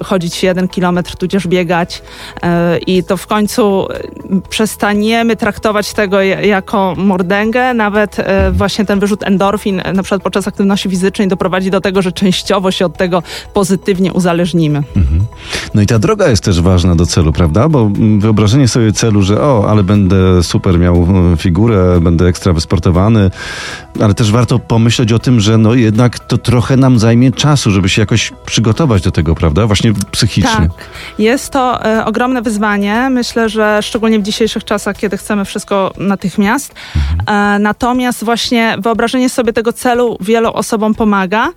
chodzić 0.05 0.43
jeden 0.43 0.69
kilometr, 0.69 1.17
tudzież 1.17 1.47
biegać 1.49 2.03
e, 2.43 2.79
i 2.79 3.05
to 3.05 3.17
w 3.17 3.27
końcu 3.27 3.87
e, 3.93 4.01
przestaniemy 4.49 5.37
traktować 5.37 5.93
tego 5.93 6.23
ja- 6.23 6.41
jako 6.41 6.95
mordęgę, 6.97 7.75
nawet 7.75 8.19
e, 8.19 8.53
właśnie 8.53 8.85
ten 8.85 9.01
wyrzut 9.01 9.23
endorfin 9.23 9.81
e, 9.85 9.93
na 9.93 10.03
przykład 10.03 10.23
podczas 10.23 10.49
aktywności 10.49 10.91
fizycznej 10.91 11.29
doprowadzi 11.29 11.71
do 11.71 11.81
tego, 11.81 12.03
że 12.03 12.13
częściowo 12.13 12.71
się 12.71 12.87
od 12.87 12.97
tego 12.97 13.23
pozytywnie 13.55 14.13
uzależnimy. 14.13 14.83
No 15.75 15.83
i 15.83 15.87
ta 15.87 15.99
droga 15.99 16.29
jest 16.29 16.45
też 16.45 16.61
ważna 16.61 16.97
do 16.97 17.07
celu, 17.07 17.33
prawda? 17.33 17.69
Bo 17.69 17.91
wyobrażenie 18.19 18.69
sobie 18.69 18.93
celu, 18.93 19.23
że 19.23 19.41
o, 19.43 19.67
ale 19.71 19.83
będę 19.83 20.43
super 20.43 20.79
miał 20.79 21.07
figurę, 21.39 22.01
będę 22.01 22.27
ekstra 22.27 22.53
wysportowany, 22.53 23.31
ale 24.01 24.15
też 24.15 24.31
warto 24.31 24.59
pomyśleć 24.59 25.13
o 25.13 25.19
tym, 25.19 25.41
że 25.41 25.59
no 25.59 25.75
jednak 25.75 26.19
to 26.19 26.39
trochę 26.39 26.77
nam 26.77 26.99
zajmie 26.99 27.33
czasu, 27.33 27.71
żeby 27.71 27.89
się 27.89 28.03
jakoś 28.03 28.33
przygotować 28.47 29.03
do 29.03 29.10
tego, 29.11 29.35
prawda? 29.35 29.67
Właśnie 29.67 29.93
psychicznie. 30.11 30.51
Tak, 30.51 30.71
jest 31.19 31.53
to 31.53 31.85
e, 31.85 32.05
ogromne 32.05 32.43
wyzwanie. 32.43 33.11
Myślę, 33.11 33.49
że 33.49 33.79
szczególnie 33.83 34.19
w 34.19 34.23
dzisiejszych 34.23 34.65
czasach, 34.65 34.97
kiedy 34.97 35.17
chcemy 35.17 35.45
wszystko 35.45 35.93
natychmiast. 35.97 36.75
E, 37.27 37.59
natomiast 37.59 38.25
właśnie 38.25 38.77
wyobrażenie 38.79 39.29
sobie 39.29 39.53
tego 39.53 39.73
celu 39.73 40.17
wielu 40.21 40.53
osobom 40.53 40.95
pomaga. 40.95 41.53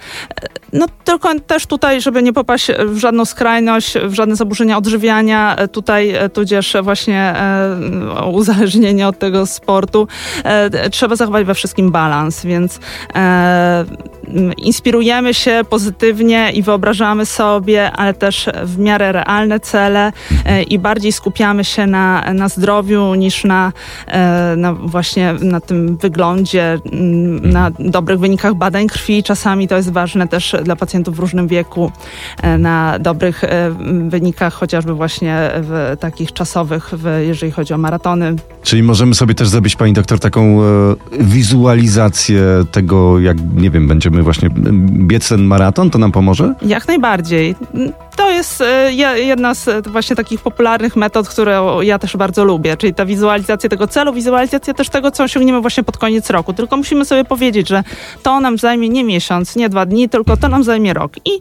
No 0.74 0.86
tylko 1.04 1.40
też 1.48 1.66
tutaj, 1.66 2.02
żeby 2.02 2.24
nie 2.24 2.34
popaść 2.34 2.68
w 2.86 2.98
żadną 2.98 3.26
skrajność, 3.26 3.94
w 4.04 4.14
żadne 4.14 4.36
zaburzenia 4.36 4.78
odżywiania, 4.78 5.56
e, 5.56 5.68
tutaj 5.68 6.10
e, 6.10 6.30
tudzież 6.30 6.76
właśnie 6.84 7.20
e, 7.20 8.26
uzależnienie 8.32 9.08
od 9.08 9.20
tego 9.20 9.46
sportu, 9.46 10.08
e, 10.44 10.90
trzeba 10.90 11.16
zachować 11.16 11.46
we 11.46 11.54
wszystkim 11.54 11.92
balans, 11.92 12.46
więc 12.46 12.80
e, 13.16 13.86
inspirujemy 14.58 15.34
się 15.34 15.62
pozytywnie 15.70 16.52
i 16.52 16.62
wyobrażamy 16.62 17.26
sobie, 17.26 17.92
ale 17.92 18.14
też 18.14 18.50
w 18.64 18.80
miarę 18.80 19.12
realne 19.12 19.60
cele 19.60 20.12
e, 20.46 20.64
i 20.64 20.80
bardziej 20.80 21.12
skupiamy 21.12 21.64
się 21.64 21.88
na, 21.88 22.34
na 22.34 22.50
zdrowiu 22.50 23.16
niż 23.16 23.44
na, 23.44 23.72
na 24.58 24.74
właśnie 24.74 25.34
na 25.42 25.60
tym 25.60 25.98
wyglądzie, 25.98 26.80
na 27.42 27.72
dobrych 27.80 28.20
wynikach 28.20 28.54
badań 28.54 28.88
krwi. 28.88 29.24
Czasami 29.24 29.68
to 29.68 29.76
jest 29.76 29.92
ważne 29.92 30.28
też 30.28 30.56
dla 30.64 30.76
pacjentów 30.76 31.16
w 31.16 31.20
różnym 31.20 31.48
wieku, 31.48 31.92
e, 32.42 32.58
na 32.58 33.00
dobrych 33.00 33.44
e, 33.44 33.72
wynikach 34.10 34.54
chociażby 34.54 34.94
właśnie 34.94 35.52
w 35.56 35.98
takich 36.00 36.34
czasowych, 36.34 36.90
w, 36.94 37.24
jeżeli 37.28 37.52
chodzi 37.52 37.74
o 37.74 37.78
maratony. 37.78 38.36
Czyli 38.64 38.84
możemy 38.84 39.16
sobie 39.16 39.34
też 39.34 39.48
zrobić, 39.48 39.76
pani 39.76 39.94
doktor, 39.94 40.20
taką 40.20 40.62
e, 40.62 40.66
wizualizację 41.20 42.44
tego, 42.72 43.20
jak, 43.20 43.38
nie 43.56 43.70
wiem, 43.70 43.88
będziemy 43.88 44.24
właśnie 44.24 44.50
biec 45.08 45.30
ten 45.30 45.44
maraton, 45.44 45.90
to 45.90 45.98
nam 45.98 46.12
pomoże? 46.12 46.54
Jak 46.62 46.88
najbardziej. 46.88 47.56
To 48.24 48.30
jest 48.30 48.62
e, 48.62 48.94
je- 48.94 49.26
jedna 49.26 49.54
z 49.56 49.68
e, 49.68 49.82
właśnie 49.82 50.16
takich 50.16 50.42
popularnych 50.42 50.96
metod, 50.96 51.30
którą 51.30 51.82
ja 51.82 52.00
też 52.00 52.18
bardzo 52.18 52.44
lubię, 52.44 52.78
czyli 52.78 52.94
ta 52.94 53.06
wizualizacja 53.06 53.70
tego 53.70 53.88
celu, 53.88 54.14
wizualizacja 54.14 54.74
też 54.74 54.90
tego, 54.90 55.12
co 55.12 55.24
osiągniemy 55.24 55.62
właśnie 55.62 55.84
pod 55.84 55.98
koniec 55.98 56.30
roku. 56.30 56.54
Tylko 56.54 56.78
musimy 56.78 57.06
sobie 57.06 57.26
powiedzieć, 57.26 57.68
że 57.70 57.84
to 58.24 58.40
nam 58.40 58.58
zajmie 58.58 58.90
nie 58.90 59.04
miesiąc, 59.04 59.56
nie 59.56 59.70
dwa 59.70 59.86
dni, 59.86 60.10
tylko 60.10 60.38
to 60.38 60.48
nam 60.48 60.64
zajmie 60.64 60.94
rok. 60.94 61.14
I 61.26 61.32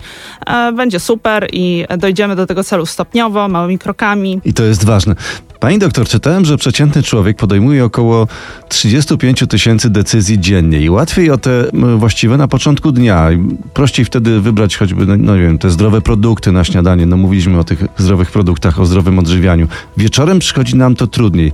e, 0.47 0.73
będzie 0.73 1.01
super 1.01 1.49
i 1.53 1.85
dojdziemy 1.99 2.37
do 2.37 2.47
tego 2.47 2.65
celu 2.65 2.87
stopniowo, 2.87 3.49
małymi 3.49 3.79
krokami. 3.79 4.41
I 4.45 4.55
to 4.55 4.63
jest 4.65 4.85
ważne. 4.85 5.15
Pani 5.63 5.79
doktor, 5.79 6.09
czytałem, 6.09 6.45
że 6.45 6.57
przeciętny 6.57 7.03
człowiek 7.03 7.37
podejmuje 7.37 7.85
około 7.85 8.29
35 8.69 9.45
tysięcy 9.49 9.91
decyzji 9.91 10.41
dziennie 10.41 10.81
i 10.81 10.91
łatwiej 10.91 11.31
o 11.31 11.39
te 11.39 11.65
właściwe 11.97 12.37
na 12.37 12.49
początku 12.49 12.93
dnia. 12.93 13.29
Prościej 13.75 14.05
wtedy 14.05 14.41
wybrać 14.41 14.77
choćby, 14.77 15.07
no, 15.07 15.17
no 15.17 15.37
nie 15.37 15.43
wiem, 15.43 15.59
te 15.59 15.71
zdrowe 15.71 16.01
produkty 16.01 16.53
na 16.53 16.65
śniadanie. 16.65 17.07
No 17.07 17.17
mówiliśmy 17.17 17.59
o 17.59 17.65
tych 17.65 17.85
zdrowych 17.97 18.31
produktach, 18.31 18.81
o 18.81 18.87
zdrowym 18.87 19.19
odżywianiu. 19.19 19.69
Wieczorem 19.97 20.39
przychodzi 20.39 20.77
nam 20.77 20.97
to 20.97 21.07
trudniej. 21.07 21.53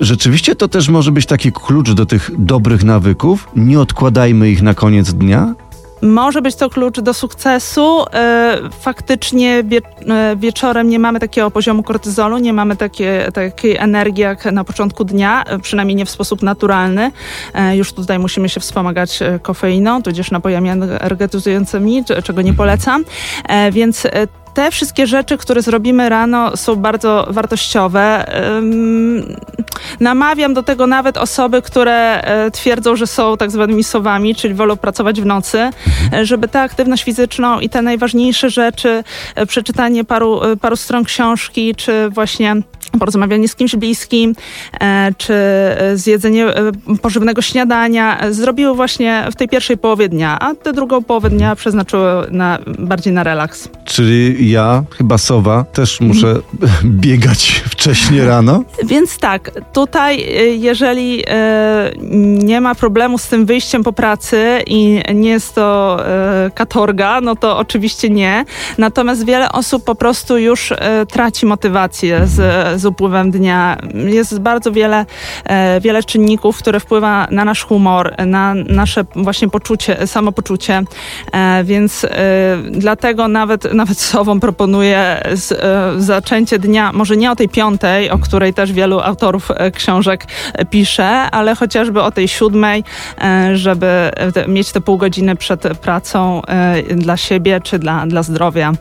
Rzeczywiście 0.00 0.56
to 0.56 0.68
też 0.68 0.88
może 0.88 1.12
być 1.12 1.26
taki 1.26 1.52
klucz 1.52 1.90
do 1.90 2.06
tych 2.06 2.30
dobrych 2.38 2.84
nawyków. 2.84 3.48
Nie 3.56 3.80
odkładajmy 3.80 4.50
ich 4.50 4.62
na 4.62 4.74
koniec 4.74 5.14
dnia. 5.14 5.54
Może 6.04 6.42
być 6.42 6.54
to 6.56 6.70
klucz 6.70 7.00
do 7.00 7.14
sukcesu. 7.14 8.04
E, 8.12 8.58
Faktycznie 8.80 9.62
e, 10.08 10.36
wieczorem 10.36 10.88
nie 10.88 10.98
mamy 10.98 11.20
takiego 11.20 11.50
poziomu 11.50 11.82
kortyzolu, 11.82 12.38
nie 12.38 12.52
mamy 12.52 12.76
takie, 12.76 13.28
takiej 13.34 13.76
energii 13.76 14.22
jak 14.22 14.44
na 14.44 14.64
początku 14.64 15.04
dnia, 15.04 15.44
e, 15.44 15.58
przynajmniej 15.58 15.96
nie 15.96 16.06
w 16.06 16.10
sposób 16.10 16.42
naturalny. 16.42 17.10
Już 17.74 17.92
tutaj 17.92 18.18
musimy 18.18 18.48
się 18.48 18.60
wspomagać 18.60 19.20
kofeiną, 19.42 20.02
tudzież 20.02 20.30
napojami 20.30 20.68
energetyzującymi, 20.68 22.04
czego 22.24 22.42
nie 22.42 22.54
polecam. 22.54 23.04
Więc 23.72 24.06
te 24.54 24.70
wszystkie 24.70 25.06
rzeczy, 25.06 25.38
które 25.38 25.62
zrobimy 25.62 26.08
rano, 26.08 26.56
są 26.56 26.76
bardzo 26.76 27.26
wartościowe. 27.30 28.26
Namawiam 30.00 30.54
do 30.54 30.62
tego 30.62 30.86
nawet 30.86 31.16
osoby, 31.16 31.62
które 31.62 32.22
e, 32.22 32.50
twierdzą, 32.50 32.96
że 32.96 33.06
są 33.06 33.36
tak 33.36 33.50
zwanymi 33.50 33.84
sowami, 33.84 34.34
czyli 34.34 34.54
wolą 34.54 34.76
pracować 34.76 35.20
w 35.20 35.26
nocy, 35.26 35.70
żeby 36.22 36.48
tę 36.48 36.60
aktywność 36.60 37.04
fizyczną 37.04 37.60
i 37.60 37.68
te 37.68 37.82
najważniejsze 37.82 38.50
rzeczy, 38.50 39.04
e, 39.34 39.46
przeczytanie 39.46 40.04
paru, 40.04 40.42
e, 40.42 40.56
paru 40.56 40.76
stron 40.76 41.04
książki, 41.04 41.74
czy 41.74 42.10
właśnie 42.10 42.56
porozmawianie 42.98 43.48
z 43.48 43.54
kimś 43.54 43.76
bliskim, 43.76 44.34
e, 44.80 45.12
czy 45.18 45.34
zjedzenie 45.94 46.46
e, 46.46 46.72
pożywnego 47.02 47.42
śniadania, 47.42 48.20
e, 48.20 48.32
zrobiły 48.32 48.74
właśnie 48.74 49.24
w 49.32 49.36
tej 49.36 49.48
pierwszej 49.48 49.76
połowie 49.76 50.08
dnia, 50.08 50.38
a 50.40 50.54
tę 50.54 50.72
drugą 50.72 51.02
połowę 51.02 51.30
dnia 51.30 51.56
przeznaczyły 51.56 52.26
na, 52.30 52.58
bardziej 52.78 53.12
na 53.12 53.24
relaks. 53.24 53.68
Czyli 53.84 54.50
ja, 54.50 54.84
chyba 54.98 55.18
sowa, 55.18 55.64
też 55.64 56.00
muszę 56.00 56.34
biegać 56.84 57.62
wcześnie 57.70 58.24
rano. 58.24 58.64
Więc 58.84 59.18
tak, 59.18 59.50
tutaj 59.72 60.26
jeżeli 60.60 61.24
nie 62.44 62.60
ma 62.60 62.74
problemu 62.74 63.18
z 63.18 63.28
tym 63.28 63.46
wyjściem 63.46 63.82
po 63.82 63.92
pracy 63.92 64.62
i 64.66 65.02
nie 65.14 65.30
jest 65.30 65.54
to 65.54 66.00
katorga, 66.54 67.20
no 67.20 67.36
to 67.36 67.58
oczywiście 67.58 68.10
nie. 68.10 68.44
Natomiast 68.78 69.24
wiele 69.24 69.52
osób 69.52 69.84
po 69.84 69.94
prostu 69.94 70.38
już 70.38 70.72
traci 71.08 71.46
motywację 71.46 72.26
z, 72.26 72.80
z 72.80 72.83
upływem 72.84 73.30
dnia. 73.30 73.76
Jest 73.94 74.40
bardzo 74.40 74.72
wiele, 74.72 75.06
e, 75.44 75.80
wiele 75.80 76.02
czynników, 76.02 76.58
które 76.58 76.80
wpływa 76.80 77.26
na 77.30 77.44
nasz 77.44 77.64
humor, 77.64 78.14
na 78.26 78.54
nasze 78.54 79.04
właśnie 79.16 79.48
poczucie, 79.48 80.06
samopoczucie, 80.06 80.82
e, 81.32 81.64
więc 81.64 82.04
e, 82.04 82.08
dlatego 82.70 83.28
nawet, 83.28 83.74
nawet 83.74 83.98
sobą 83.98 84.40
proponuję 84.40 85.22
z, 85.32 85.60
zaczęcie 86.04 86.58
dnia, 86.58 86.92
może 86.92 87.16
nie 87.16 87.30
o 87.30 87.36
tej 87.36 87.48
piątej, 87.48 88.10
o 88.10 88.18
której 88.18 88.54
też 88.54 88.72
wielu 88.72 89.00
autorów 89.00 89.48
książek 89.74 90.26
pisze, 90.70 91.06
ale 91.08 91.54
chociażby 91.54 92.02
o 92.02 92.10
tej 92.10 92.28
siódmej, 92.28 92.84
żeby 93.54 94.10
mieć 94.48 94.72
te 94.72 94.80
pół 94.80 94.98
godziny 94.98 95.36
przed 95.36 95.78
pracą 95.78 96.42
dla 96.96 97.16
siebie 97.16 97.60
czy 97.60 97.78
dla, 97.78 98.06
dla 98.06 98.22
zdrowia. 98.22 98.72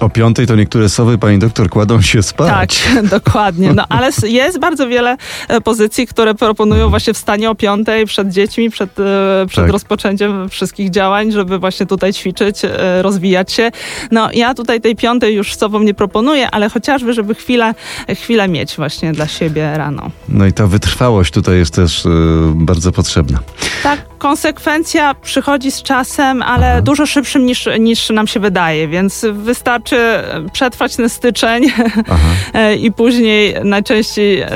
O 0.00 0.08
piątej 0.10 0.46
to 0.46 0.56
niektóre 0.56 0.88
sowy, 0.88 1.18
pani 1.18 1.38
doktor, 1.38 1.68
kładą 1.70 2.02
się 2.02 2.22
spać. 2.22 2.82
Tak, 2.94 3.04
dokładnie. 3.20 3.72
No 3.72 3.84
ale 3.88 4.10
jest 4.22 4.58
bardzo 4.58 4.88
wiele 4.88 5.16
e, 5.48 5.60
pozycji, 5.60 6.06
które 6.06 6.34
proponują 6.34 6.90
właśnie 6.90 7.14
wstanie 7.14 7.50
o 7.50 7.54
piątej 7.54 8.06
przed 8.06 8.28
dziećmi, 8.28 8.70
przed, 8.70 8.90
e, 9.00 9.46
przed 9.48 9.64
Tak. 9.64 9.72
rozpoczęciem 9.72 10.48
wszystkich 10.48 10.90
działań, 10.90 11.32
żeby 11.32 11.58
właśnie 11.58 11.86
tutaj 11.86 12.12
ćwiczyć, 12.12 12.64
e, 12.64 13.02
rozwijać 13.02 13.52
się. 13.52 13.70
No 14.10 14.28
ja 14.34 14.54
tutaj 14.54 14.80
tej 14.80 14.96
piątej 14.96 15.34
już 15.34 15.54
sobą 15.54 15.80
nie 15.80 15.94
proponuję, 15.94 16.50
ale 16.50 16.70
chociażby, 16.70 17.12
żeby 17.12 17.34
chwilę, 17.34 17.74
chwilę 18.14 18.48
mieć 18.48 18.76
właśnie 18.76 19.12
dla 19.12 19.26
siebie 19.26 19.76
rano. 19.76 20.10
No 20.28 20.46
i 20.46 20.52
ta 20.52 20.66
wytrwałość 20.66 21.32
tutaj 21.32 21.56
jest 21.56 21.74
też 21.74 22.04
bardzo 22.54 22.92
potrzebna. 22.92 23.38
Tak, 23.82 24.17
konsekwencja 24.18 25.14
przychodzi 25.14 25.70
z 25.70 25.82
czasem, 25.82 26.42
ale 26.42 26.72
Aha. 26.72 26.82
dużo 26.82 27.06
szybszym 27.06 27.46
niż, 27.46 27.68
niż 27.80 28.10
nam 28.10 28.26
się 28.26 28.40
wydaje, 28.40 28.88
więc 28.88 29.26
wystarczy 29.32 29.96
przetrwać 30.52 30.96
ten 30.96 31.08
styczeń 31.08 31.64
Aha. 32.08 32.28
e, 32.52 32.76
i 32.76 32.92
później 32.92 33.54
najczęściej 33.64 34.40
e, 34.40 34.48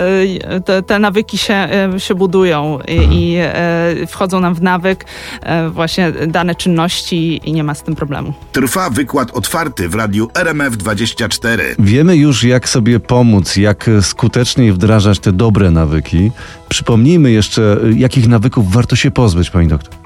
te, 0.64 0.82
te 0.82 0.98
nawyki 0.98 1.38
się, 1.38 1.54
e, 1.54 2.00
się 2.00 2.14
budują 2.14 2.78
i, 2.88 2.94
i 2.94 3.36
e, 3.38 4.06
wchodzą 4.06 4.40
nam 4.40 4.54
w 4.54 4.62
nawyk 4.62 5.04
e, 5.42 5.68
właśnie 5.68 6.12
dane 6.12 6.54
czynności 6.54 7.40
i 7.44 7.52
nie 7.52 7.64
ma 7.64 7.74
z 7.74 7.82
tym 7.82 7.94
problemu. 7.94 8.34
Trwa 8.52 8.90
wykład 8.90 9.30
otwarty 9.30 9.88
w 9.88 9.94
radiu 9.94 10.26
RMF24. 10.34 11.58
Wiemy 11.78 12.16
już, 12.16 12.44
jak 12.44 12.68
sobie 12.68 13.00
pomóc, 13.00 13.56
jak 13.56 13.90
skuteczniej 14.00 14.72
wdrażać 14.72 15.18
te 15.18 15.32
dobre 15.32 15.70
nawyki. 15.70 16.30
Przypomnijmy 16.68 17.30
jeszcze, 17.30 17.76
jakich 17.96 18.28
nawyków 18.28 18.72
warto 18.72 18.96
się 18.96 19.10
pozbyć, 19.10 19.50
pani 19.52 19.68
doktor. 19.68 20.01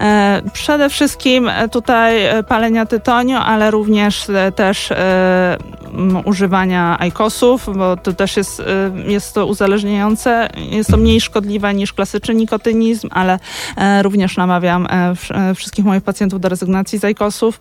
E, 0.00 0.42
Przede 0.52 0.88
wszystkim 0.88 1.48
e, 1.48 1.68
tutaj 1.68 2.26
e, 2.26 2.42
palenia 2.42 2.86
tytoniu, 2.86 3.38
ale 3.44 3.70
również 3.70 4.26
też 4.56 4.92
używania 6.24 6.96
ajkosów, 6.98 7.68
bo 7.76 7.96
to 7.96 8.12
też 8.12 8.36
jest, 8.36 8.62
jest 9.06 9.34
to 9.34 9.46
uzależniające. 9.46 10.48
Jest 10.70 10.90
to 10.90 10.96
mniej 10.96 11.20
szkodliwe 11.20 11.74
niż 11.74 11.92
klasyczny 11.92 12.34
nikotynizm, 12.34 13.08
ale 13.12 13.38
również 14.02 14.36
namawiam 14.36 14.86
wsz- 14.86 15.54
wszystkich 15.54 15.84
moich 15.84 16.02
pacjentów 16.02 16.40
do 16.40 16.48
rezygnacji 16.48 16.98
z 16.98 17.04
ajkosów. 17.04 17.60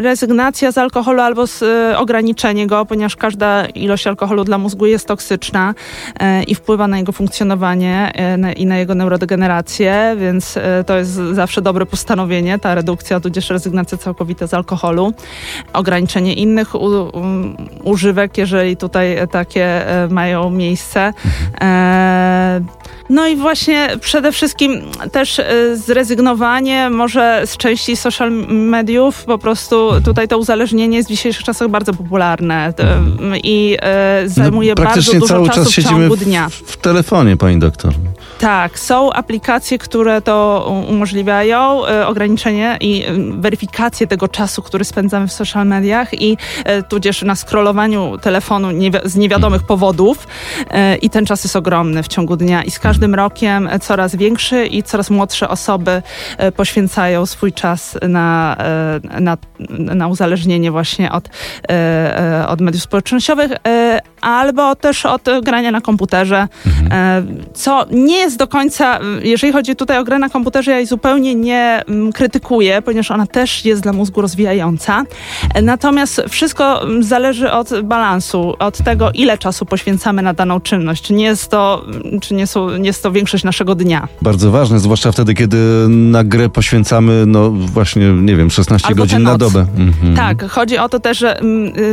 Rezygnacja 0.00 0.72
z 0.72 0.78
alkoholu 0.78 1.20
albo 1.22 1.46
z, 1.46 1.64
ograniczenie 1.96 2.66
go, 2.66 2.86
ponieważ 2.86 3.16
każda 3.16 3.66
ilość 3.66 4.06
alkoholu 4.06 4.44
dla 4.44 4.58
mózgu 4.58 4.86
jest 4.86 5.08
toksyczna 5.08 5.74
i 6.46 6.54
wpływa 6.54 6.88
na 6.88 6.98
jego 6.98 7.12
funkcjonowanie 7.12 8.12
i 8.56 8.66
na 8.66 8.78
jego 8.78 8.94
neurodegenerację, 8.94 10.16
więc 10.18 10.58
to 10.86 10.96
jest 10.96 11.09
zawsze 11.12 11.62
dobre 11.62 11.86
postanowienie, 11.86 12.58
ta 12.58 12.74
redukcja, 12.74 13.20
tudzież 13.20 13.50
rezygnacja 13.50 13.98
całkowita 13.98 14.46
z 14.46 14.54
alkoholu. 14.54 15.12
Ograniczenie 15.72 16.34
innych 16.34 16.74
u, 16.74 16.78
u, 16.78 17.10
używek, 17.84 18.38
jeżeli 18.38 18.76
tutaj 18.76 19.28
takie 19.30 19.88
e, 20.04 20.08
mają 20.08 20.50
miejsce. 20.50 21.12
E, 21.60 22.60
no 23.10 23.26
i 23.26 23.36
właśnie 23.36 23.88
przede 24.00 24.32
wszystkim 24.32 24.82
też 25.12 25.38
e, 25.38 25.76
zrezygnowanie 25.76 26.90
może 26.90 27.42
z 27.46 27.56
części 27.56 27.96
social 27.96 28.32
mediów, 28.48 29.24
po 29.24 29.38
prostu 29.38 29.90
tutaj 30.04 30.28
to 30.28 30.38
uzależnienie 30.38 30.96
jest 30.96 31.08
w 31.08 31.12
dzisiejszych 31.12 31.44
czasach 31.44 31.68
bardzo 31.68 31.94
popularne 31.94 32.72
to, 32.76 32.82
i 33.44 33.76
e, 33.82 34.22
zajmuje 34.26 34.74
bardzo 34.74 34.88
No, 34.88 34.92
Praktycznie 34.92 35.20
dużo 35.20 35.34
cały 35.34 35.46
czasu 35.46 35.60
czas 35.60 35.68
w 35.68 35.74
siedzimy 35.74 36.00
ciągu 36.00 36.16
dnia. 36.16 36.48
w 36.48 36.76
telefonie, 36.76 37.36
pani 37.36 37.58
doktor. 37.58 37.92
Tak, 38.40 38.78
są 38.78 39.12
aplikacje, 39.12 39.78
które 39.78 40.22
to 40.22 40.66
umożliwiają, 40.88 41.86
e, 41.86 42.06
ograniczenie 42.06 42.76
i 42.80 43.04
e, 43.04 43.12
weryfikację 43.40 44.06
tego 44.06 44.28
czasu, 44.28 44.62
który 44.62 44.84
spędzamy 44.84 45.28
w 45.28 45.32
social 45.32 45.66
mediach 45.66 46.20
i 46.20 46.36
e, 46.64 46.82
tudzież 46.82 47.22
na 47.22 47.34
scrollowaniu 47.34 48.18
telefonu 48.18 48.68
niewi- 48.68 49.08
z 49.08 49.16
niewiadomych 49.16 49.62
powodów 49.62 50.26
e, 50.70 50.96
i 50.96 51.10
ten 51.10 51.26
czas 51.26 51.44
jest 51.44 51.56
ogromny 51.56 52.02
w 52.02 52.08
ciągu 52.08 52.36
dnia. 52.36 52.62
I 52.62 52.70
z 52.70 52.78
każdym 52.78 53.14
rokiem 53.14 53.68
e, 53.68 53.78
coraz 53.78 54.16
większy 54.16 54.66
i 54.66 54.82
coraz 54.82 55.10
młodsze 55.10 55.48
osoby 55.48 56.02
e, 56.38 56.52
poświęcają 56.52 57.26
swój 57.26 57.52
czas 57.52 57.98
na, 58.08 58.56
na, 59.20 59.36
na 59.68 60.08
uzależnienie 60.08 60.70
właśnie 60.70 61.12
od, 61.12 61.28
od 62.48 62.60
mediów 62.60 62.82
społecznościowych 62.82 63.52
albo 64.20 64.76
też 64.76 65.06
od 65.06 65.22
grania 65.42 65.70
na 65.70 65.80
komputerze, 65.80 66.48
e, 66.90 67.22
co 67.54 67.86
nie 67.90 68.16
jest 68.18 68.29
do 68.36 68.46
końca, 68.46 68.98
jeżeli 69.22 69.52
chodzi 69.52 69.76
tutaj 69.76 69.98
o 69.98 70.04
grę 70.04 70.18
na 70.18 70.28
komputerze, 70.28 70.70
ja 70.70 70.76
jej 70.76 70.86
zupełnie 70.86 71.34
nie 71.34 71.82
mm, 71.88 72.12
krytykuję, 72.12 72.82
ponieważ 72.82 73.10
ona 73.10 73.26
też 73.26 73.64
jest 73.64 73.82
dla 73.82 73.92
mózgu 73.92 74.20
rozwijająca. 74.20 75.04
Natomiast 75.62 76.22
wszystko 76.28 76.82
mm, 76.82 77.02
zależy 77.02 77.50
od 77.50 77.80
balansu, 77.82 78.54
od 78.58 78.78
tego, 78.78 79.10
ile 79.14 79.38
czasu 79.38 79.66
poświęcamy 79.66 80.22
na 80.22 80.34
daną 80.34 80.60
czynność. 80.60 81.02
Czy 81.02 81.12
nie 81.12 81.24
jest 81.24 81.50
to, 81.50 81.84
mm, 81.86 82.20
czy 82.20 82.34
nie, 82.34 82.46
są, 82.46 82.70
nie 82.70 82.86
jest 82.86 83.02
to 83.02 83.12
większość 83.12 83.44
naszego 83.44 83.74
dnia. 83.74 84.08
Bardzo 84.22 84.50
ważne, 84.50 84.78
zwłaszcza 84.78 85.12
wtedy, 85.12 85.34
kiedy 85.34 85.56
na 85.88 86.24
grę 86.24 86.48
poświęcamy, 86.48 87.24
no 87.26 87.50
właśnie, 87.50 88.12
nie 88.12 88.36
wiem, 88.36 88.50
16 88.50 88.88
Albo 88.88 89.02
godzin 89.02 89.22
na 89.22 89.38
dobę. 89.38 89.66
Mhm. 89.78 90.16
Tak, 90.16 90.50
chodzi 90.50 90.78
o 90.78 90.88
to 90.88 91.00
też, 91.00 91.18
że 91.18 91.40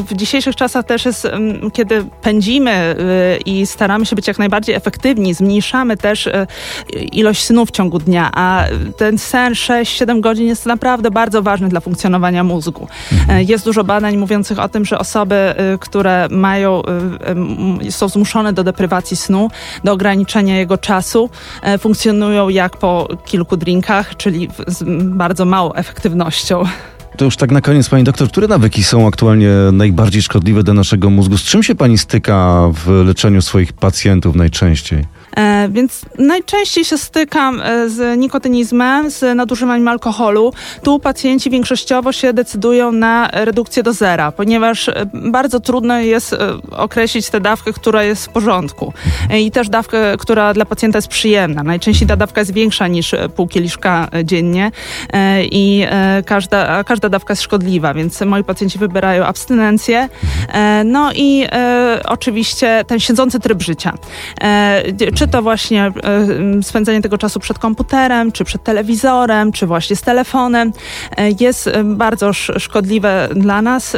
w 0.09 0.13
dzisiejszych 0.13 0.55
czasach 0.55 0.85
też 0.85 1.05
jest, 1.05 1.27
kiedy 1.73 2.05
pędzimy 2.21 2.95
y, 3.39 3.41
i 3.45 3.65
staramy 3.65 4.05
się 4.05 4.15
być 4.15 4.27
jak 4.27 4.39
najbardziej 4.39 4.75
efektywni, 4.75 5.33
zmniejszamy 5.33 5.97
też 5.97 6.26
y, 6.27 6.47
ilość 6.99 7.43
snów 7.43 7.69
w 7.69 7.71
ciągu 7.71 7.99
dnia, 7.99 8.29
a 8.33 8.65
ten 8.97 9.17
sen 9.17 9.53
6-7 9.53 10.19
godzin 10.19 10.47
jest 10.47 10.65
naprawdę 10.65 11.11
bardzo 11.11 11.41
ważny 11.41 11.69
dla 11.69 11.79
funkcjonowania 11.79 12.43
mózgu. 12.43 12.87
E, 13.29 13.43
Jest 13.43 13.65
dużo 13.65 13.83
badań 13.83 14.17
mówiących 14.17 14.59
o 14.59 14.69
tym, 14.69 14.85
że 14.85 14.99
osoby, 14.99 15.35
y, 15.75 15.77
które 15.79 16.27
mają, 16.31 16.81
y, 17.83 17.87
y, 17.87 17.91
są 17.91 18.09
zmuszone 18.09 18.53
do 18.53 18.63
deprywacji 18.63 19.17
snu, 19.17 19.49
do 19.83 19.91
ograniczenia 19.91 20.57
jego 20.57 20.77
czasu, 20.77 21.29
funkcjonują 21.79 22.49
jak 22.49 22.77
po 22.77 23.07
kilku 23.25 23.57
drinkach, 23.57 24.17
czyli 24.17 24.49
z 24.67 24.83
bardzo 25.03 25.45
małą 25.45 25.73
efektywnością. 25.73 26.63
To 27.17 27.25
już 27.25 27.37
tak 27.37 27.51
na 27.51 27.61
koniec, 27.61 27.89
pani 27.89 28.03
doktor, 28.03 28.27
które 28.27 28.47
nawyki 28.47 28.83
są 28.83 29.07
aktualnie 29.07 29.49
najbardziej 29.71 30.21
szkodliwe 30.21 30.63
dla 30.63 30.73
naszego 30.73 31.09
mózgu? 31.09 31.37
Z 31.37 31.43
czym 31.43 31.63
się 31.63 31.75
pani 31.75 31.97
styka 31.97 32.69
w 32.73 32.89
leczeniu 33.05 33.41
swoich 33.41 33.73
pacjentów 33.73 34.35
najczęściej? 34.35 35.05
E, 35.37 35.69
więc 35.71 36.01
najczęściej 36.19 36.85
się 36.85 36.97
stykam 36.97 37.61
e, 37.61 37.89
z 37.89 38.19
nikotynizmem, 38.19 39.11
z 39.11 39.35
nadużywaniem 39.35 39.87
alkoholu. 39.87 40.53
Tu 40.83 40.99
pacjenci 40.99 41.49
większościowo 41.49 42.11
się 42.11 42.33
decydują 42.33 42.91
na 42.91 43.29
redukcję 43.33 43.83
do 43.83 43.93
zera, 43.93 44.31
ponieważ 44.31 44.89
e, 44.89 44.93
bardzo 45.13 45.59
trudno 45.59 45.99
jest 45.99 46.35
określić 46.71 47.29
tę 47.29 47.39
dawkę, 47.39 47.73
która 47.73 48.03
jest 48.03 48.25
w 48.25 48.29
porządku 48.29 48.93
i 49.39 49.51
też 49.51 49.69
dawkę, 49.69 50.17
która 50.19 50.53
dla 50.53 50.65
pacjenta 50.65 50.97
jest 50.97 51.07
przyjemna. 51.07 51.63
Najczęściej 51.63 52.07
ta 52.07 52.15
dawka 52.15 52.41
jest 52.41 52.53
większa 52.53 52.87
niż 52.87 53.15
pół 53.35 53.47
kieliszka 53.47 54.07
dziennie 54.23 54.71
i 55.41 55.85
każda, 56.25 56.83
każda 56.83 57.09
dawka 57.09 57.31
jest 57.31 57.41
szkodliwa, 57.41 57.93
więc 57.93 58.21
moi 58.21 58.43
pacjenci 58.43 58.79
wybierają 58.79 59.25
abstynencję. 59.25 60.09
No 60.85 61.11
i 61.15 61.47
oczywiście 62.05 62.83
ten 62.87 62.99
siedzący 62.99 63.39
tryb 63.39 63.61
życia. 63.61 63.93
E, 64.41 64.83
To 65.31 65.41
właśnie 65.41 65.85
e, 65.85 65.93
spędzenie 66.63 67.01
tego 67.01 67.17
czasu 67.17 67.39
przed 67.39 67.59
komputerem, 67.59 68.31
czy 68.31 68.43
przed 68.43 68.63
telewizorem, 68.63 69.51
czy 69.51 69.67
właśnie 69.67 69.95
z 69.95 70.01
telefonem 70.01 70.73
e, 71.17 71.29
jest 71.39 71.67
e, 71.67 71.83
bardzo 71.83 72.29
sz- 72.29 72.61
szkodliwe 72.63 73.29
dla 73.35 73.61
nas. 73.61 73.97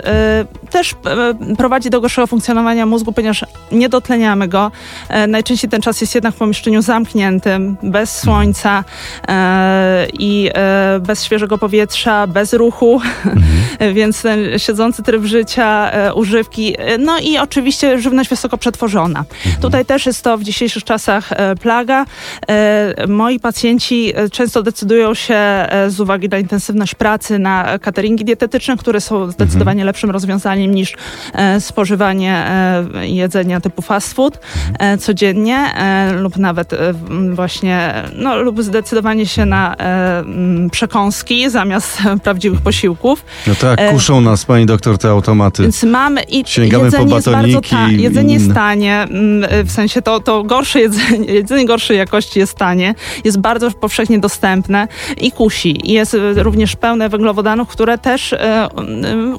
Też 0.70 0.94
e, 0.94 1.56
prowadzi 1.56 1.90
do 1.90 2.02
gorszego 2.02 2.28
funkcjonowania 2.28 2.86
mózgu, 2.86 3.12
ponieważ 3.12 3.46
nie 3.72 3.90
dotleniamy 3.90 4.48
go. 4.48 4.72
E, 5.10 5.28
Najczęściej 5.28 5.70
ten 5.70 5.82
czas 5.82 6.02
jest 6.02 6.16
jednak 6.16 6.34
w 6.36 6.38
pomieszczeniu 6.38 6.82
zamkniętym, 6.82 7.78
bez 7.84 8.20
słońca 8.20 8.84
e, 9.28 10.08
i 10.14 10.50
bez 11.02 11.24
świeżego 11.24 11.58
powietrza, 11.58 12.28
bez 12.28 12.54
ruchu, 12.54 13.02
więc 13.94 14.22
ten 14.22 14.60
siedzący 14.60 15.04
tryb 15.04 15.24
życia, 15.24 15.92
używki, 16.16 16.76
no 17.00 17.20
i 17.20 17.38
oczywiście 17.38 18.00
żywność 18.00 18.30
wysoko 18.30 18.58
przetworzona. 18.58 19.26
Tutaj 19.62 19.86
też 19.86 20.06
jest 20.06 20.24
to 20.24 20.38
w 20.38 20.44
dzisiejszych 20.44 20.84
czasach 20.84 21.30
plaga. 21.62 22.06
Moi 23.08 23.40
pacjenci 23.40 24.14
często 24.32 24.64
decydują 24.64 25.14
się 25.14 25.68
z 25.88 26.00
uwagi 26.00 26.30
na 26.30 26.38
intensywność 26.38 26.96
pracy 26.96 27.40
na 27.40 27.80
cateringi 27.80 28.26
dietetyczne, 28.26 28.78
które 28.78 29.02
są 29.02 29.32
zdecydowanie 29.32 29.86
lepszym 29.86 30.12
rozwiązaniem 30.12 30.59
niż 30.68 30.94
e, 31.34 31.62
spożywanie 31.62 32.34
e, 32.34 33.08
jedzenia 33.08 33.62
typu 33.62 33.82
fast 33.82 34.14
food 34.14 34.40
e, 34.80 34.98
codziennie 34.98 35.74
lub 36.18 36.38
nawet 36.38 36.72
właśnie, 37.34 37.94
no 38.16 38.38
lub 38.38 38.64
zdecydowanie 38.64 39.26
się 39.26 39.46
na 39.46 39.76
przekąski 40.72 41.50
zamiast 41.50 41.98
prawdziwych 42.24 42.62
posiłków. 42.62 43.26
No 43.48 43.56
tak, 43.56 43.92
kuszą 43.92 44.22
nas, 44.22 44.46
pani 44.46 44.66
doktor, 44.66 44.98
te 44.98 45.10
automaty. 45.10 45.64
Więc 45.64 45.84
mamy 45.84 46.22
i 46.22 46.44
Sięgamy 46.48 46.84
jedzenie 46.84 47.10
po 47.10 47.16
jest 47.16 47.30
bardzo 47.30 47.32
batoniki 47.32 47.70
ta, 47.70 47.90
i 47.90 48.02
jedzenie 48.02 48.34
jest 48.34 48.54
tanie, 48.54 49.08
w 49.64 49.72
sensie 49.72 50.02
to, 50.02 50.20
to 50.20 50.44
gorsze 50.44 50.80
jedzenie, 50.80 51.34
jedzenie 51.40 51.66
gorszej 51.66 51.98
jakości 51.98 52.40
jest 52.40 52.58
tanie, 52.58 52.96
jest 53.24 53.40
bardzo 53.40 53.72
powszechnie 53.72 54.20
dostępne 54.20 54.88
i 55.22 55.32
kusi. 55.32 55.94
Jest 55.94 56.16
również 56.36 56.76
pełne 56.76 57.10
węglowodanów, 57.10 57.68
które 57.68 57.98
też 57.98 58.36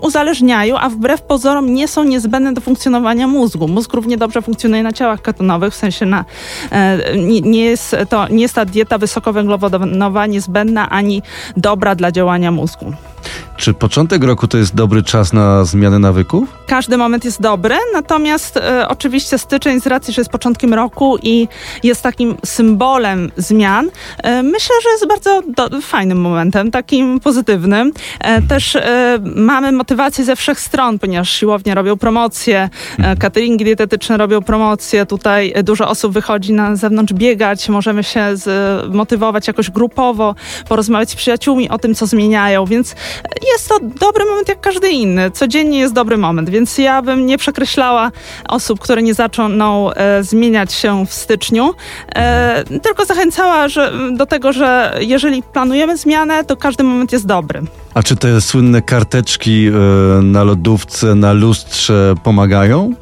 uzależniają, 0.01 0.79
a 0.79 0.89
wbrew 0.89 1.10
pozorom 1.19 1.75
nie 1.75 1.89
są 1.89 2.05
niezbędne 2.05 2.53
do 2.53 2.61
funkcjonowania 2.61 3.27
mózgu. 3.27 3.69
Mózg 3.69 3.95
równie 3.95 4.17
dobrze 4.17 4.43
funkcjonuje 4.43 4.83
na 4.83 4.93
ciałach 4.93 5.23
ketonowych, 5.23 5.73
w 5.73 5.77
sensie 5.77 6.07
na, 6.07 6.25
e, 6.71 7.17
nie, 7.17 7.41
nie, 7.41 7.65
jest 7.65 7.97
to, 8.09 8.29
nie 8.29 8.43
jest 8.43 8.55
ta 8.55 8.65
dieta 8.65 8.99
wysokowęglowodanowa 8.99 10.27
niezbędna 10.27 10.91
ani 10.91 11.23
dobra 11.57 11.95
dla 11.95 12.13
działania 12.13 12.51
mózgu. 12.51 12.93
Czy 13.57 13.75
początek 13.75 14.25
roku 14.25 14.49
to 14.49 14.59
jest 14.59 14.75
dobry 14.75 15.03
czas 15.03 15.33
na 15.33 15.65
zmianę 15.65 15.99
nawyków? 15.99 16.49
Każdy 16.67 16.97
moment 16.97 17.25
jest 17.25 17.41
dobry, 17.41 17.77
natomiast 17.93 18.57
e, 18.57 18.89
oczywiście 18.89 19.39
styczeń 19.39 19.81
z 19.81 19.87
racji, 19.87 20.15
że 20.15 20.21
jest 20.21 20.31
początkiem 20.31 20.75
roku 20.75 21.19
i 21.23 21.49
jest 21.83 22.03
takim 22.03 22.37
symbolem 22.45 23.31
zmian, 23.37 23.91
e, 24.23 24.43
myślę, 24.43 24.75
że 24.83 24.89
jest 24.91 25.09
bardzo 25.09 25.43
do, 25.57 25.81
fajnym 25.81 26.21
momentem, 26.21 26.71
takim 26.71 27.21
pozytywnym. 27.21 27.93
E, 28.21 28.43
też 28.43 28.77
e, 28.77 29.19
mamy 29.37 29.73
motywację 29.73 30.25
ze 30.25 30.37
wszech 30.37 30.61
stron, 30.61 30.99
ponieważ 30.99 31.31
siłownie 31.31 31.75
robią 31.75 31.97
promocje, 31.97 32.69
e, 32.99 33.17
cateringi 33.17 33.65
dietetyczne 33.65 34.17
robią 34.17 34.43
promocje, 34.43 35.07
tutaj 35.07 35.53
e, 35.55 35.63
dużo 35.63 35.89
osób 35.89 36.13
wychodzi 36.13 36.53
na 36.53 36.77
zewnątrz 36.77 37.13
biegać, 37.13 37.69
możemy 37.69 38.05
się 38.05 38.37
zmotywować 38.37 39.47
jakoś 39.47 39.71
grupowo, 39.71 40.35
porozmawiać 40.69 41.11
z 41.11 41.17
przyjaciółmi 41.17 41.69
o 41.69 41.79
tym, 41.79 41.95
co 41.95 42.07
zmieniają, 42.07 42.65
więc 42.65 42.95
jest 43.53 43.69
to 43.69 43.79
dobry 43.81 44.25
moment 44.25 44.49
jak 44.49 44.61
każdy 44.61 44.91
inny. 44.91 45.31
Codziennie 45.31 45.79
jest 45.79 45.95
dobry 45.95 46.17
moment, 46.17 46.51
więc 46.51 46.79
ja 46.79 47.03
bym 47.03 47.27
nie 47.27 47.39
przekreślała 47.39 48.11
osób, 48.49 48.81
które 48.81 49.03
nie 49.03 49.15
zaczną 49.15 49.93
e, 49.93 50.25
zmieniać 50.25 50.73
się 50.73 51.07
w 51.07 51.15
styczniu, 51.15 51.75
e, 52.15 52.65
tylko 52.83 53.05
zachęcała 53.05 53.69
że, 53.69 53.93
do 54.13 54.27
tego, 54.27 54.53
że 54.53 54.99
jeżeli 55.01 55.43
planujemy 55.43 55.97
zmianę, 55.97 56.45
to 56.45 56.57
każdy 56.57 56.85
moment 56.85 57.13
jest 57.13 57.27
dobry. 57.27 57.63
A 57.95 58.03
czy 58.03 58.17
te 58.17 58.41
słynne 58.41 58.83
karteczki 58.83 59.67
e, 59.67 59.73
na 60.23 60.45
lodówce, 60.45 61.15
na 61.15 61.33
lustrze 61.33 62.15
pomagają? 62.23 62.95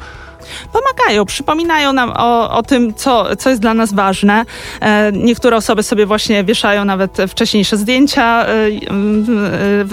Pomagają, 0.72 1.24
przypominają 1.24 1.92
nam 1.92 2.12
o, 2.16 2.50
o 2.50 2.62
tym, 2.62 2.94
co, 2.94 3.36
co 3.36 3.50
jest 3.50 3.62
dla 3.62 3.74
nas 3.74 3.92
ważne. 3.92 4.44
E, 4.80 5.12
niektóre 5.12 5.56
osoby 5.56 5.82
sobie 5.82 6.06
właśnie 6.06 6.44
wieszają 6.44 6.84
nawet 6.84 7.16
wcześniejsze 7.28 7.76
zdjęcia 7.76 8.46
e, 8.46 8.48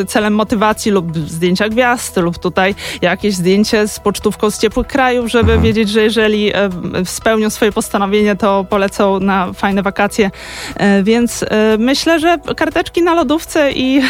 e, 0.01 0.05
celem 0.05 0.35
motywacji 0.35 0.91
lub 0.91 1.17
zdjęcia 1.17 1.69
gwiazd, 1.69 2.17
lub 2.17 2.37
tutaj 2.37 2.75
jakieś 3.01 3.33
zdjęcie 3.35 3.87
z 3.87 3.99
pocztówką 3.99 4.51
z 4.51 4.59
ciepłych 4.59 4.87
krajów, 4.87 5.31
żeby 5.31 5.53
Aha. 5.53 5.61
wiedzieć, 5.61 5.89
że 5.89 6.03
jeżeli 6.03 6.51
spełnią 7.05 7.49
swoje 7.49 7.71
postanowienie, 7.71 8.35
to 8.35 8.65
polecą 8.69 9.19
na 9.19 9.53
fajne 9.53 9.83
wakacje. 9.83 10.31
Więc 11.03 11.45
myślę, 11.77 12.19
że 12.19 12.37
karteczki 12.55 13.01
na 13.03 13.13
lodówce 13.13 13.71
i, 13.71 14.01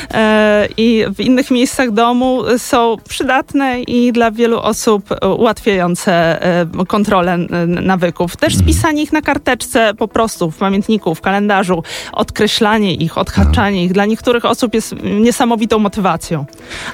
i 0.76 1.04
w 1.16 1.20
innych 1.20 1.50
miejscach 1.50 1.90
domu 1.90 2.42
są 2.58 2.96
przydatne 3.08 3.80
i 3.80 4.12
dla 4.12 4.30
wielu 4.30 4.58
osób 4.60 5.08
ułatwiające 5.38 5.93
E, 6.08 6.66
kontrolę 6.88 7.38
nawyków. 7.66 8.36
Też 8.36 8.54
mhm. 8.54 8.64
spisanie 8.64 9.02
ich 9.02 9.12
na 9.12 9.22
karteczce 9.22 9.94
po 9.94 10.08
prostu 10.08 10.50
w 10.50 10.56
pamiętniku, 10.56 11.14
w 11.14 11.20
kalendarzu, 11.20 11.82
odkreślanie 12.12 12.94
ich, 12.94 13.18
odhaczanie 13.18 13.84
ich 13.84 13.92
dla 13.92 14.04
niektórych 14.04 14.44
osób 14.44 14.74
jest 14.74 14.94
niesamowitą 15.02 15.78
motywacją. 15.78 16.44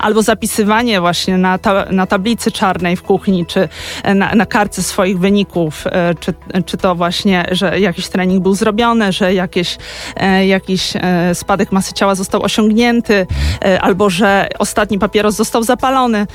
Albo 0.00 0.22
zapisywanie 0.22 1.00
właśnie 1.00 1.38
na, 1.38 1.58
ta, 1.58 1.84
na 1.90 2.06
tablicy 2.06 2.52
czarnej 2.52 2.96
w 2.96 3.02
kuchni, 3.02 3.46
czy 3.46 3.68
na, 4.14 4.34
na 4.34 4.46
kartce 4.46 4.82
swoich 4.82 5.18
wyników, 5.18 5.86
e, 5.86 6.14
czy, 6.14 6.34
czy 6.66 6.76
to 6.76 6.94
właśnie, 6.94 7.46
że 7.50 7.80
jakiś 7.80 8.08
trening 8.08 8.42
był 8.42 8.54
zrobiony, 8.54 9.12
że 9.12 9.34
jakieś, 9.34 9.78
e, 10.16 10.46
jakiś 10.46 10.92
spadek 11.34 11.72
masy 11.72 11.94
ciała 11.94 12.14
został 12.14 12.42
osiągnięty, 12.42 13.26
albo 13.80 14.10
że 14.10 14.48
ostatni 14.58 14.98
papieros 14.98 15.34
został 15.34 15.62
zapalony, 15.62 16.26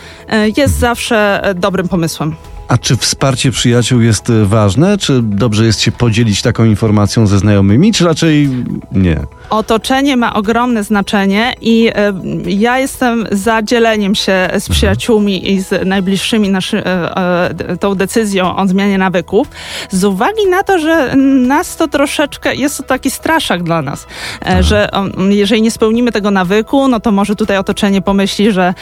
jest 0.57 0.79
zawsze 0.79 1.41
dobrym 1.55 1.87
pomysłem. 1.87 2.35
A 2.67 2.77
czy 2.77 2.97
wsparcie 2.97 3.51
przyjaciół 3.51 4.01
jest 4.01 4.29
e, 4.29 4.45
ważne? 4.45 4.97
Czy 4.97 5.21
dobrze 5.21 5.65
jest 5.65 5.81
się 5.81 5.91
podzielić 5.91 6.41
taką 6.41 6.65
informacją 6.65 7.27
ze 7.27 7.39
znajomymi, 7.39 7.93
czy 7.93 8.05
raczej 8.05 8.49
nie? 8.91 9.19
Otoczenie 9.49 10.17
ma 10.17 10.33
ogromne 10.33 10.83
znaczenie 10.83 11.53
i 11.61 11.91
e, 11.95 12.13
ja 12.45 12.79
jestem 12.79 13.27
za 13.31 13.61
dzieleniem 13.61 14.15
się 14.15 14.47
z 14.47 14.53
mhm. 14.53 14.71
przyjaciółmi 14.71 15.51
i 15.51 15.61
z 15.61 15.85
najbliższymi 15.85 16.49
naszy, 16.49 16.85
e, 16.85 17.77
tą 17.79 17.95
decyzją 17.95 18.55
o 18.55 18.67
zmianie 18.67 18.97
nawyków, 18.97 19.47
z 19.91 20.03
uwagi 20.03 20.47
na 20.49 20.63
to, 20.63 20.79
że 20.79 21.15
nas 21.47 21.75
to 21.75 21.87
troszeczkę, 21.87 22.55
jest 22.55 22.77
to 22.77 22.83
taki 22.83 23.11
straszak 23.11 23.63
dla 23.63 23.81
nas, 23.81 24.07
Aha. 24.45 24.61
że 24.61 24.89
jeżeli 25.29 25.61
nie 25.61 25.71
spełnimy 25.71 26.11
tego 26.11 26.31
nawyku, 26.31 26.87
no 26.87 26.99
to 26.99 27.11
może 27.11 27.35
tutaj 27.35 27.57
otoczenie 27.57 28.01
pomyśli, 28.01 28.51
że 28.51 28.73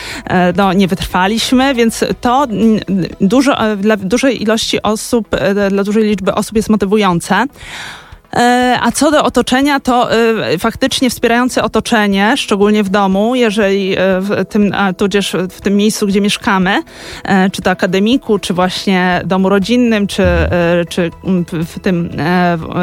no, 0.56 0.74
nie 0.74 0.88
wytrwaliśmy, 0.88 1.76
więc 1.76 2.06
to 2.22 2.48
dużo 3.22 3.58
dla 3.78 3.98
dużej 3.98 4.42
ilości 4.42 4.82
osób, 4.82 5.28
e, 5.32 5.70
dla 5.70 5.84
dużej 5.84 6.04
liczby 6.04 6.34
osób 6.36 6.56
jest 6.56 6.70
motywujące. 6.70 7.46
E, 8.36 8.78
a 8.82 8.92
co 8.92 9.12
do 9.12 9.24
otoczenia, 9.24 9.80
to 9.80 10.12
e, 10.14 10.58
faktycznie 10.58 11.10
wspierające 11.10 11.64
otoczenie, 11.64 12.34
szczególnie 12.38 12.84
w 12.84 12.90
domu, 12.90 13.36
jeżeli 13.36 13.94
e, 13.94 13.98
w 14.20 14.46
tym, 14.50 14.76
tudzież 14.98 15.36
w 15.50 15.62
tym 15.62 15.76
miejscu, 15.76 16.08
gdzie 16.08 16.22
mieszkamy, 16.22 16.84
czy 17.52 17.62
to 17.62 17.72
akademiku, 17.72 18.40
czy 18.40 18.54
właśnie 18.54 19.22
domu 19.26 19.50
rodzinnym, 19.50 20.08
czy, 20.08 20.26
czy 20.90 21.12
w 21.52 21.80
tym 21.80 22.10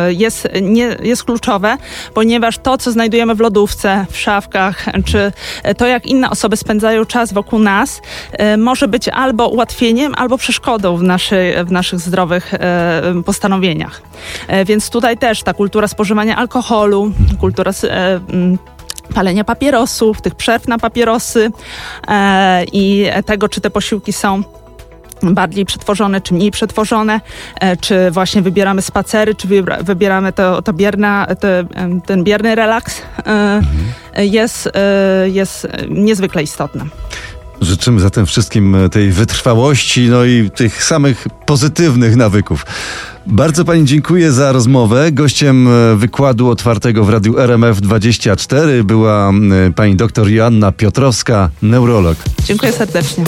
jest, 0.08 0.48
nie, 0.62 0.96
jest 1.02 1.24
kluczowe, 1.24 1.76
ponieważ 2.14 2.58
to, 2.58 2.78
co 2.78 2.92
znajdujemy 2.92 3.34
w 3.34 3.40
lodówce, 3.40 4.06
w 4.10 4.18
szafkach, 4.18 4.84
czy 5.04 5.32
to, 5.76 5.86
jak 5.86 6.06
inne 6.06 6.30
osoby 6.30 6.56
spędzają 6.56 7.04
czas 7.04 7.32
wokół 7.32 7.58
nas, 7.58 8.00
może 8.58 8.88
być 8.88 9.08
albo 9.08 9.48
ułatwieniem, 9.48 10.14
albo 10.16 10.38
przeszkodą 10.38 10.96
w, 10.96 11.02
naszej, 11.02 11.64
w 11.64 11.72
naszych 11.72 12.00
zdrowych 12.00 12.52
postanowieniach. 13.24 14.02
Więc 14.66 14.90
tutaj 14.90 15.18
też 15.18 15.39
też 15.40 15.44
ta 15.44 15.54
kultura 15.54 15.88
spożywania 15.88 16.36
alkoholu, 16.36 17.12
kultura 17.40 17.72
e, 17.84 18.20
palenia 19.14 19.44
papierosów, 19.44 20.20
tych 20.20 20.34
przerw 20.34 20.68
na 20.68 20.78
papierosy 20.78 21.50
e, 22.08 22.64
i 22.72 23.06
tego, 23.26 23.48
czy 23.48 23.60
te 23.60 23.70
posiłki 23.70 24.12
są 24.12 24.42
bardziej 25.22 25.64
przetworzone, 25.64 26.20
czy 26.20 26.34
mniej 26.34 26.50
przetworzone, 26.50 27.20
e, 27.60 27.76
czy 27.76 28.10
właśnie 28.10 28.42
wybieramy 28.42 28.82
spacery, 28.82 29.34
czy 29.34 29.48
wybieramy 29.80 30.32
to, 30.32 30.62
to 30.62 30.72
bierna, 30.72 31.26
to, 31.26 31.48
ten 32.06 32.24
bierny 32.24 32.54
relaks, 32.54 33.02
mhm. 33.16 33.64
jest, 34.16 34.70
jest 35.24 35.68
niezwykle 35.88 36.42
istotne. 36.42 36.84
Życzymy 37.60 38.00
zatem 38.00 38.26
wszystkim 38.26 38.76
tej 38.92 39.10
wytrwałości, 39.10 40.08
no 40.08 40.24
i 40.24 40.50
tych 40.50 40.84
samych 40.84 41.26
pozytywnych 41.46 42.16
nawyków. 42.16 42.66
Bardzo 43.26 43.64
Pani 43.64 43.84
dziękuję 43.84 44.32
za 44.32 44.52
rozmowę. 44.52 45.12
Gościem 45.12 45.68
e, 45.68 45.96
wykładu 45.96 46.48
otwartego 46.48 47.04
w 47.04 47.10
Radiu 47.10 47.32
RMF24 47.34 48.82
była 48.82 49.32
pani 49.76 49.96
dr 49.96 50.28
Joanna 50.28 50.72
Piotrowska, 50.72 51.50
neurolog. 51.62 52.16
Dziękuję 52.44 52.72
serdecznie. 52.72 53.24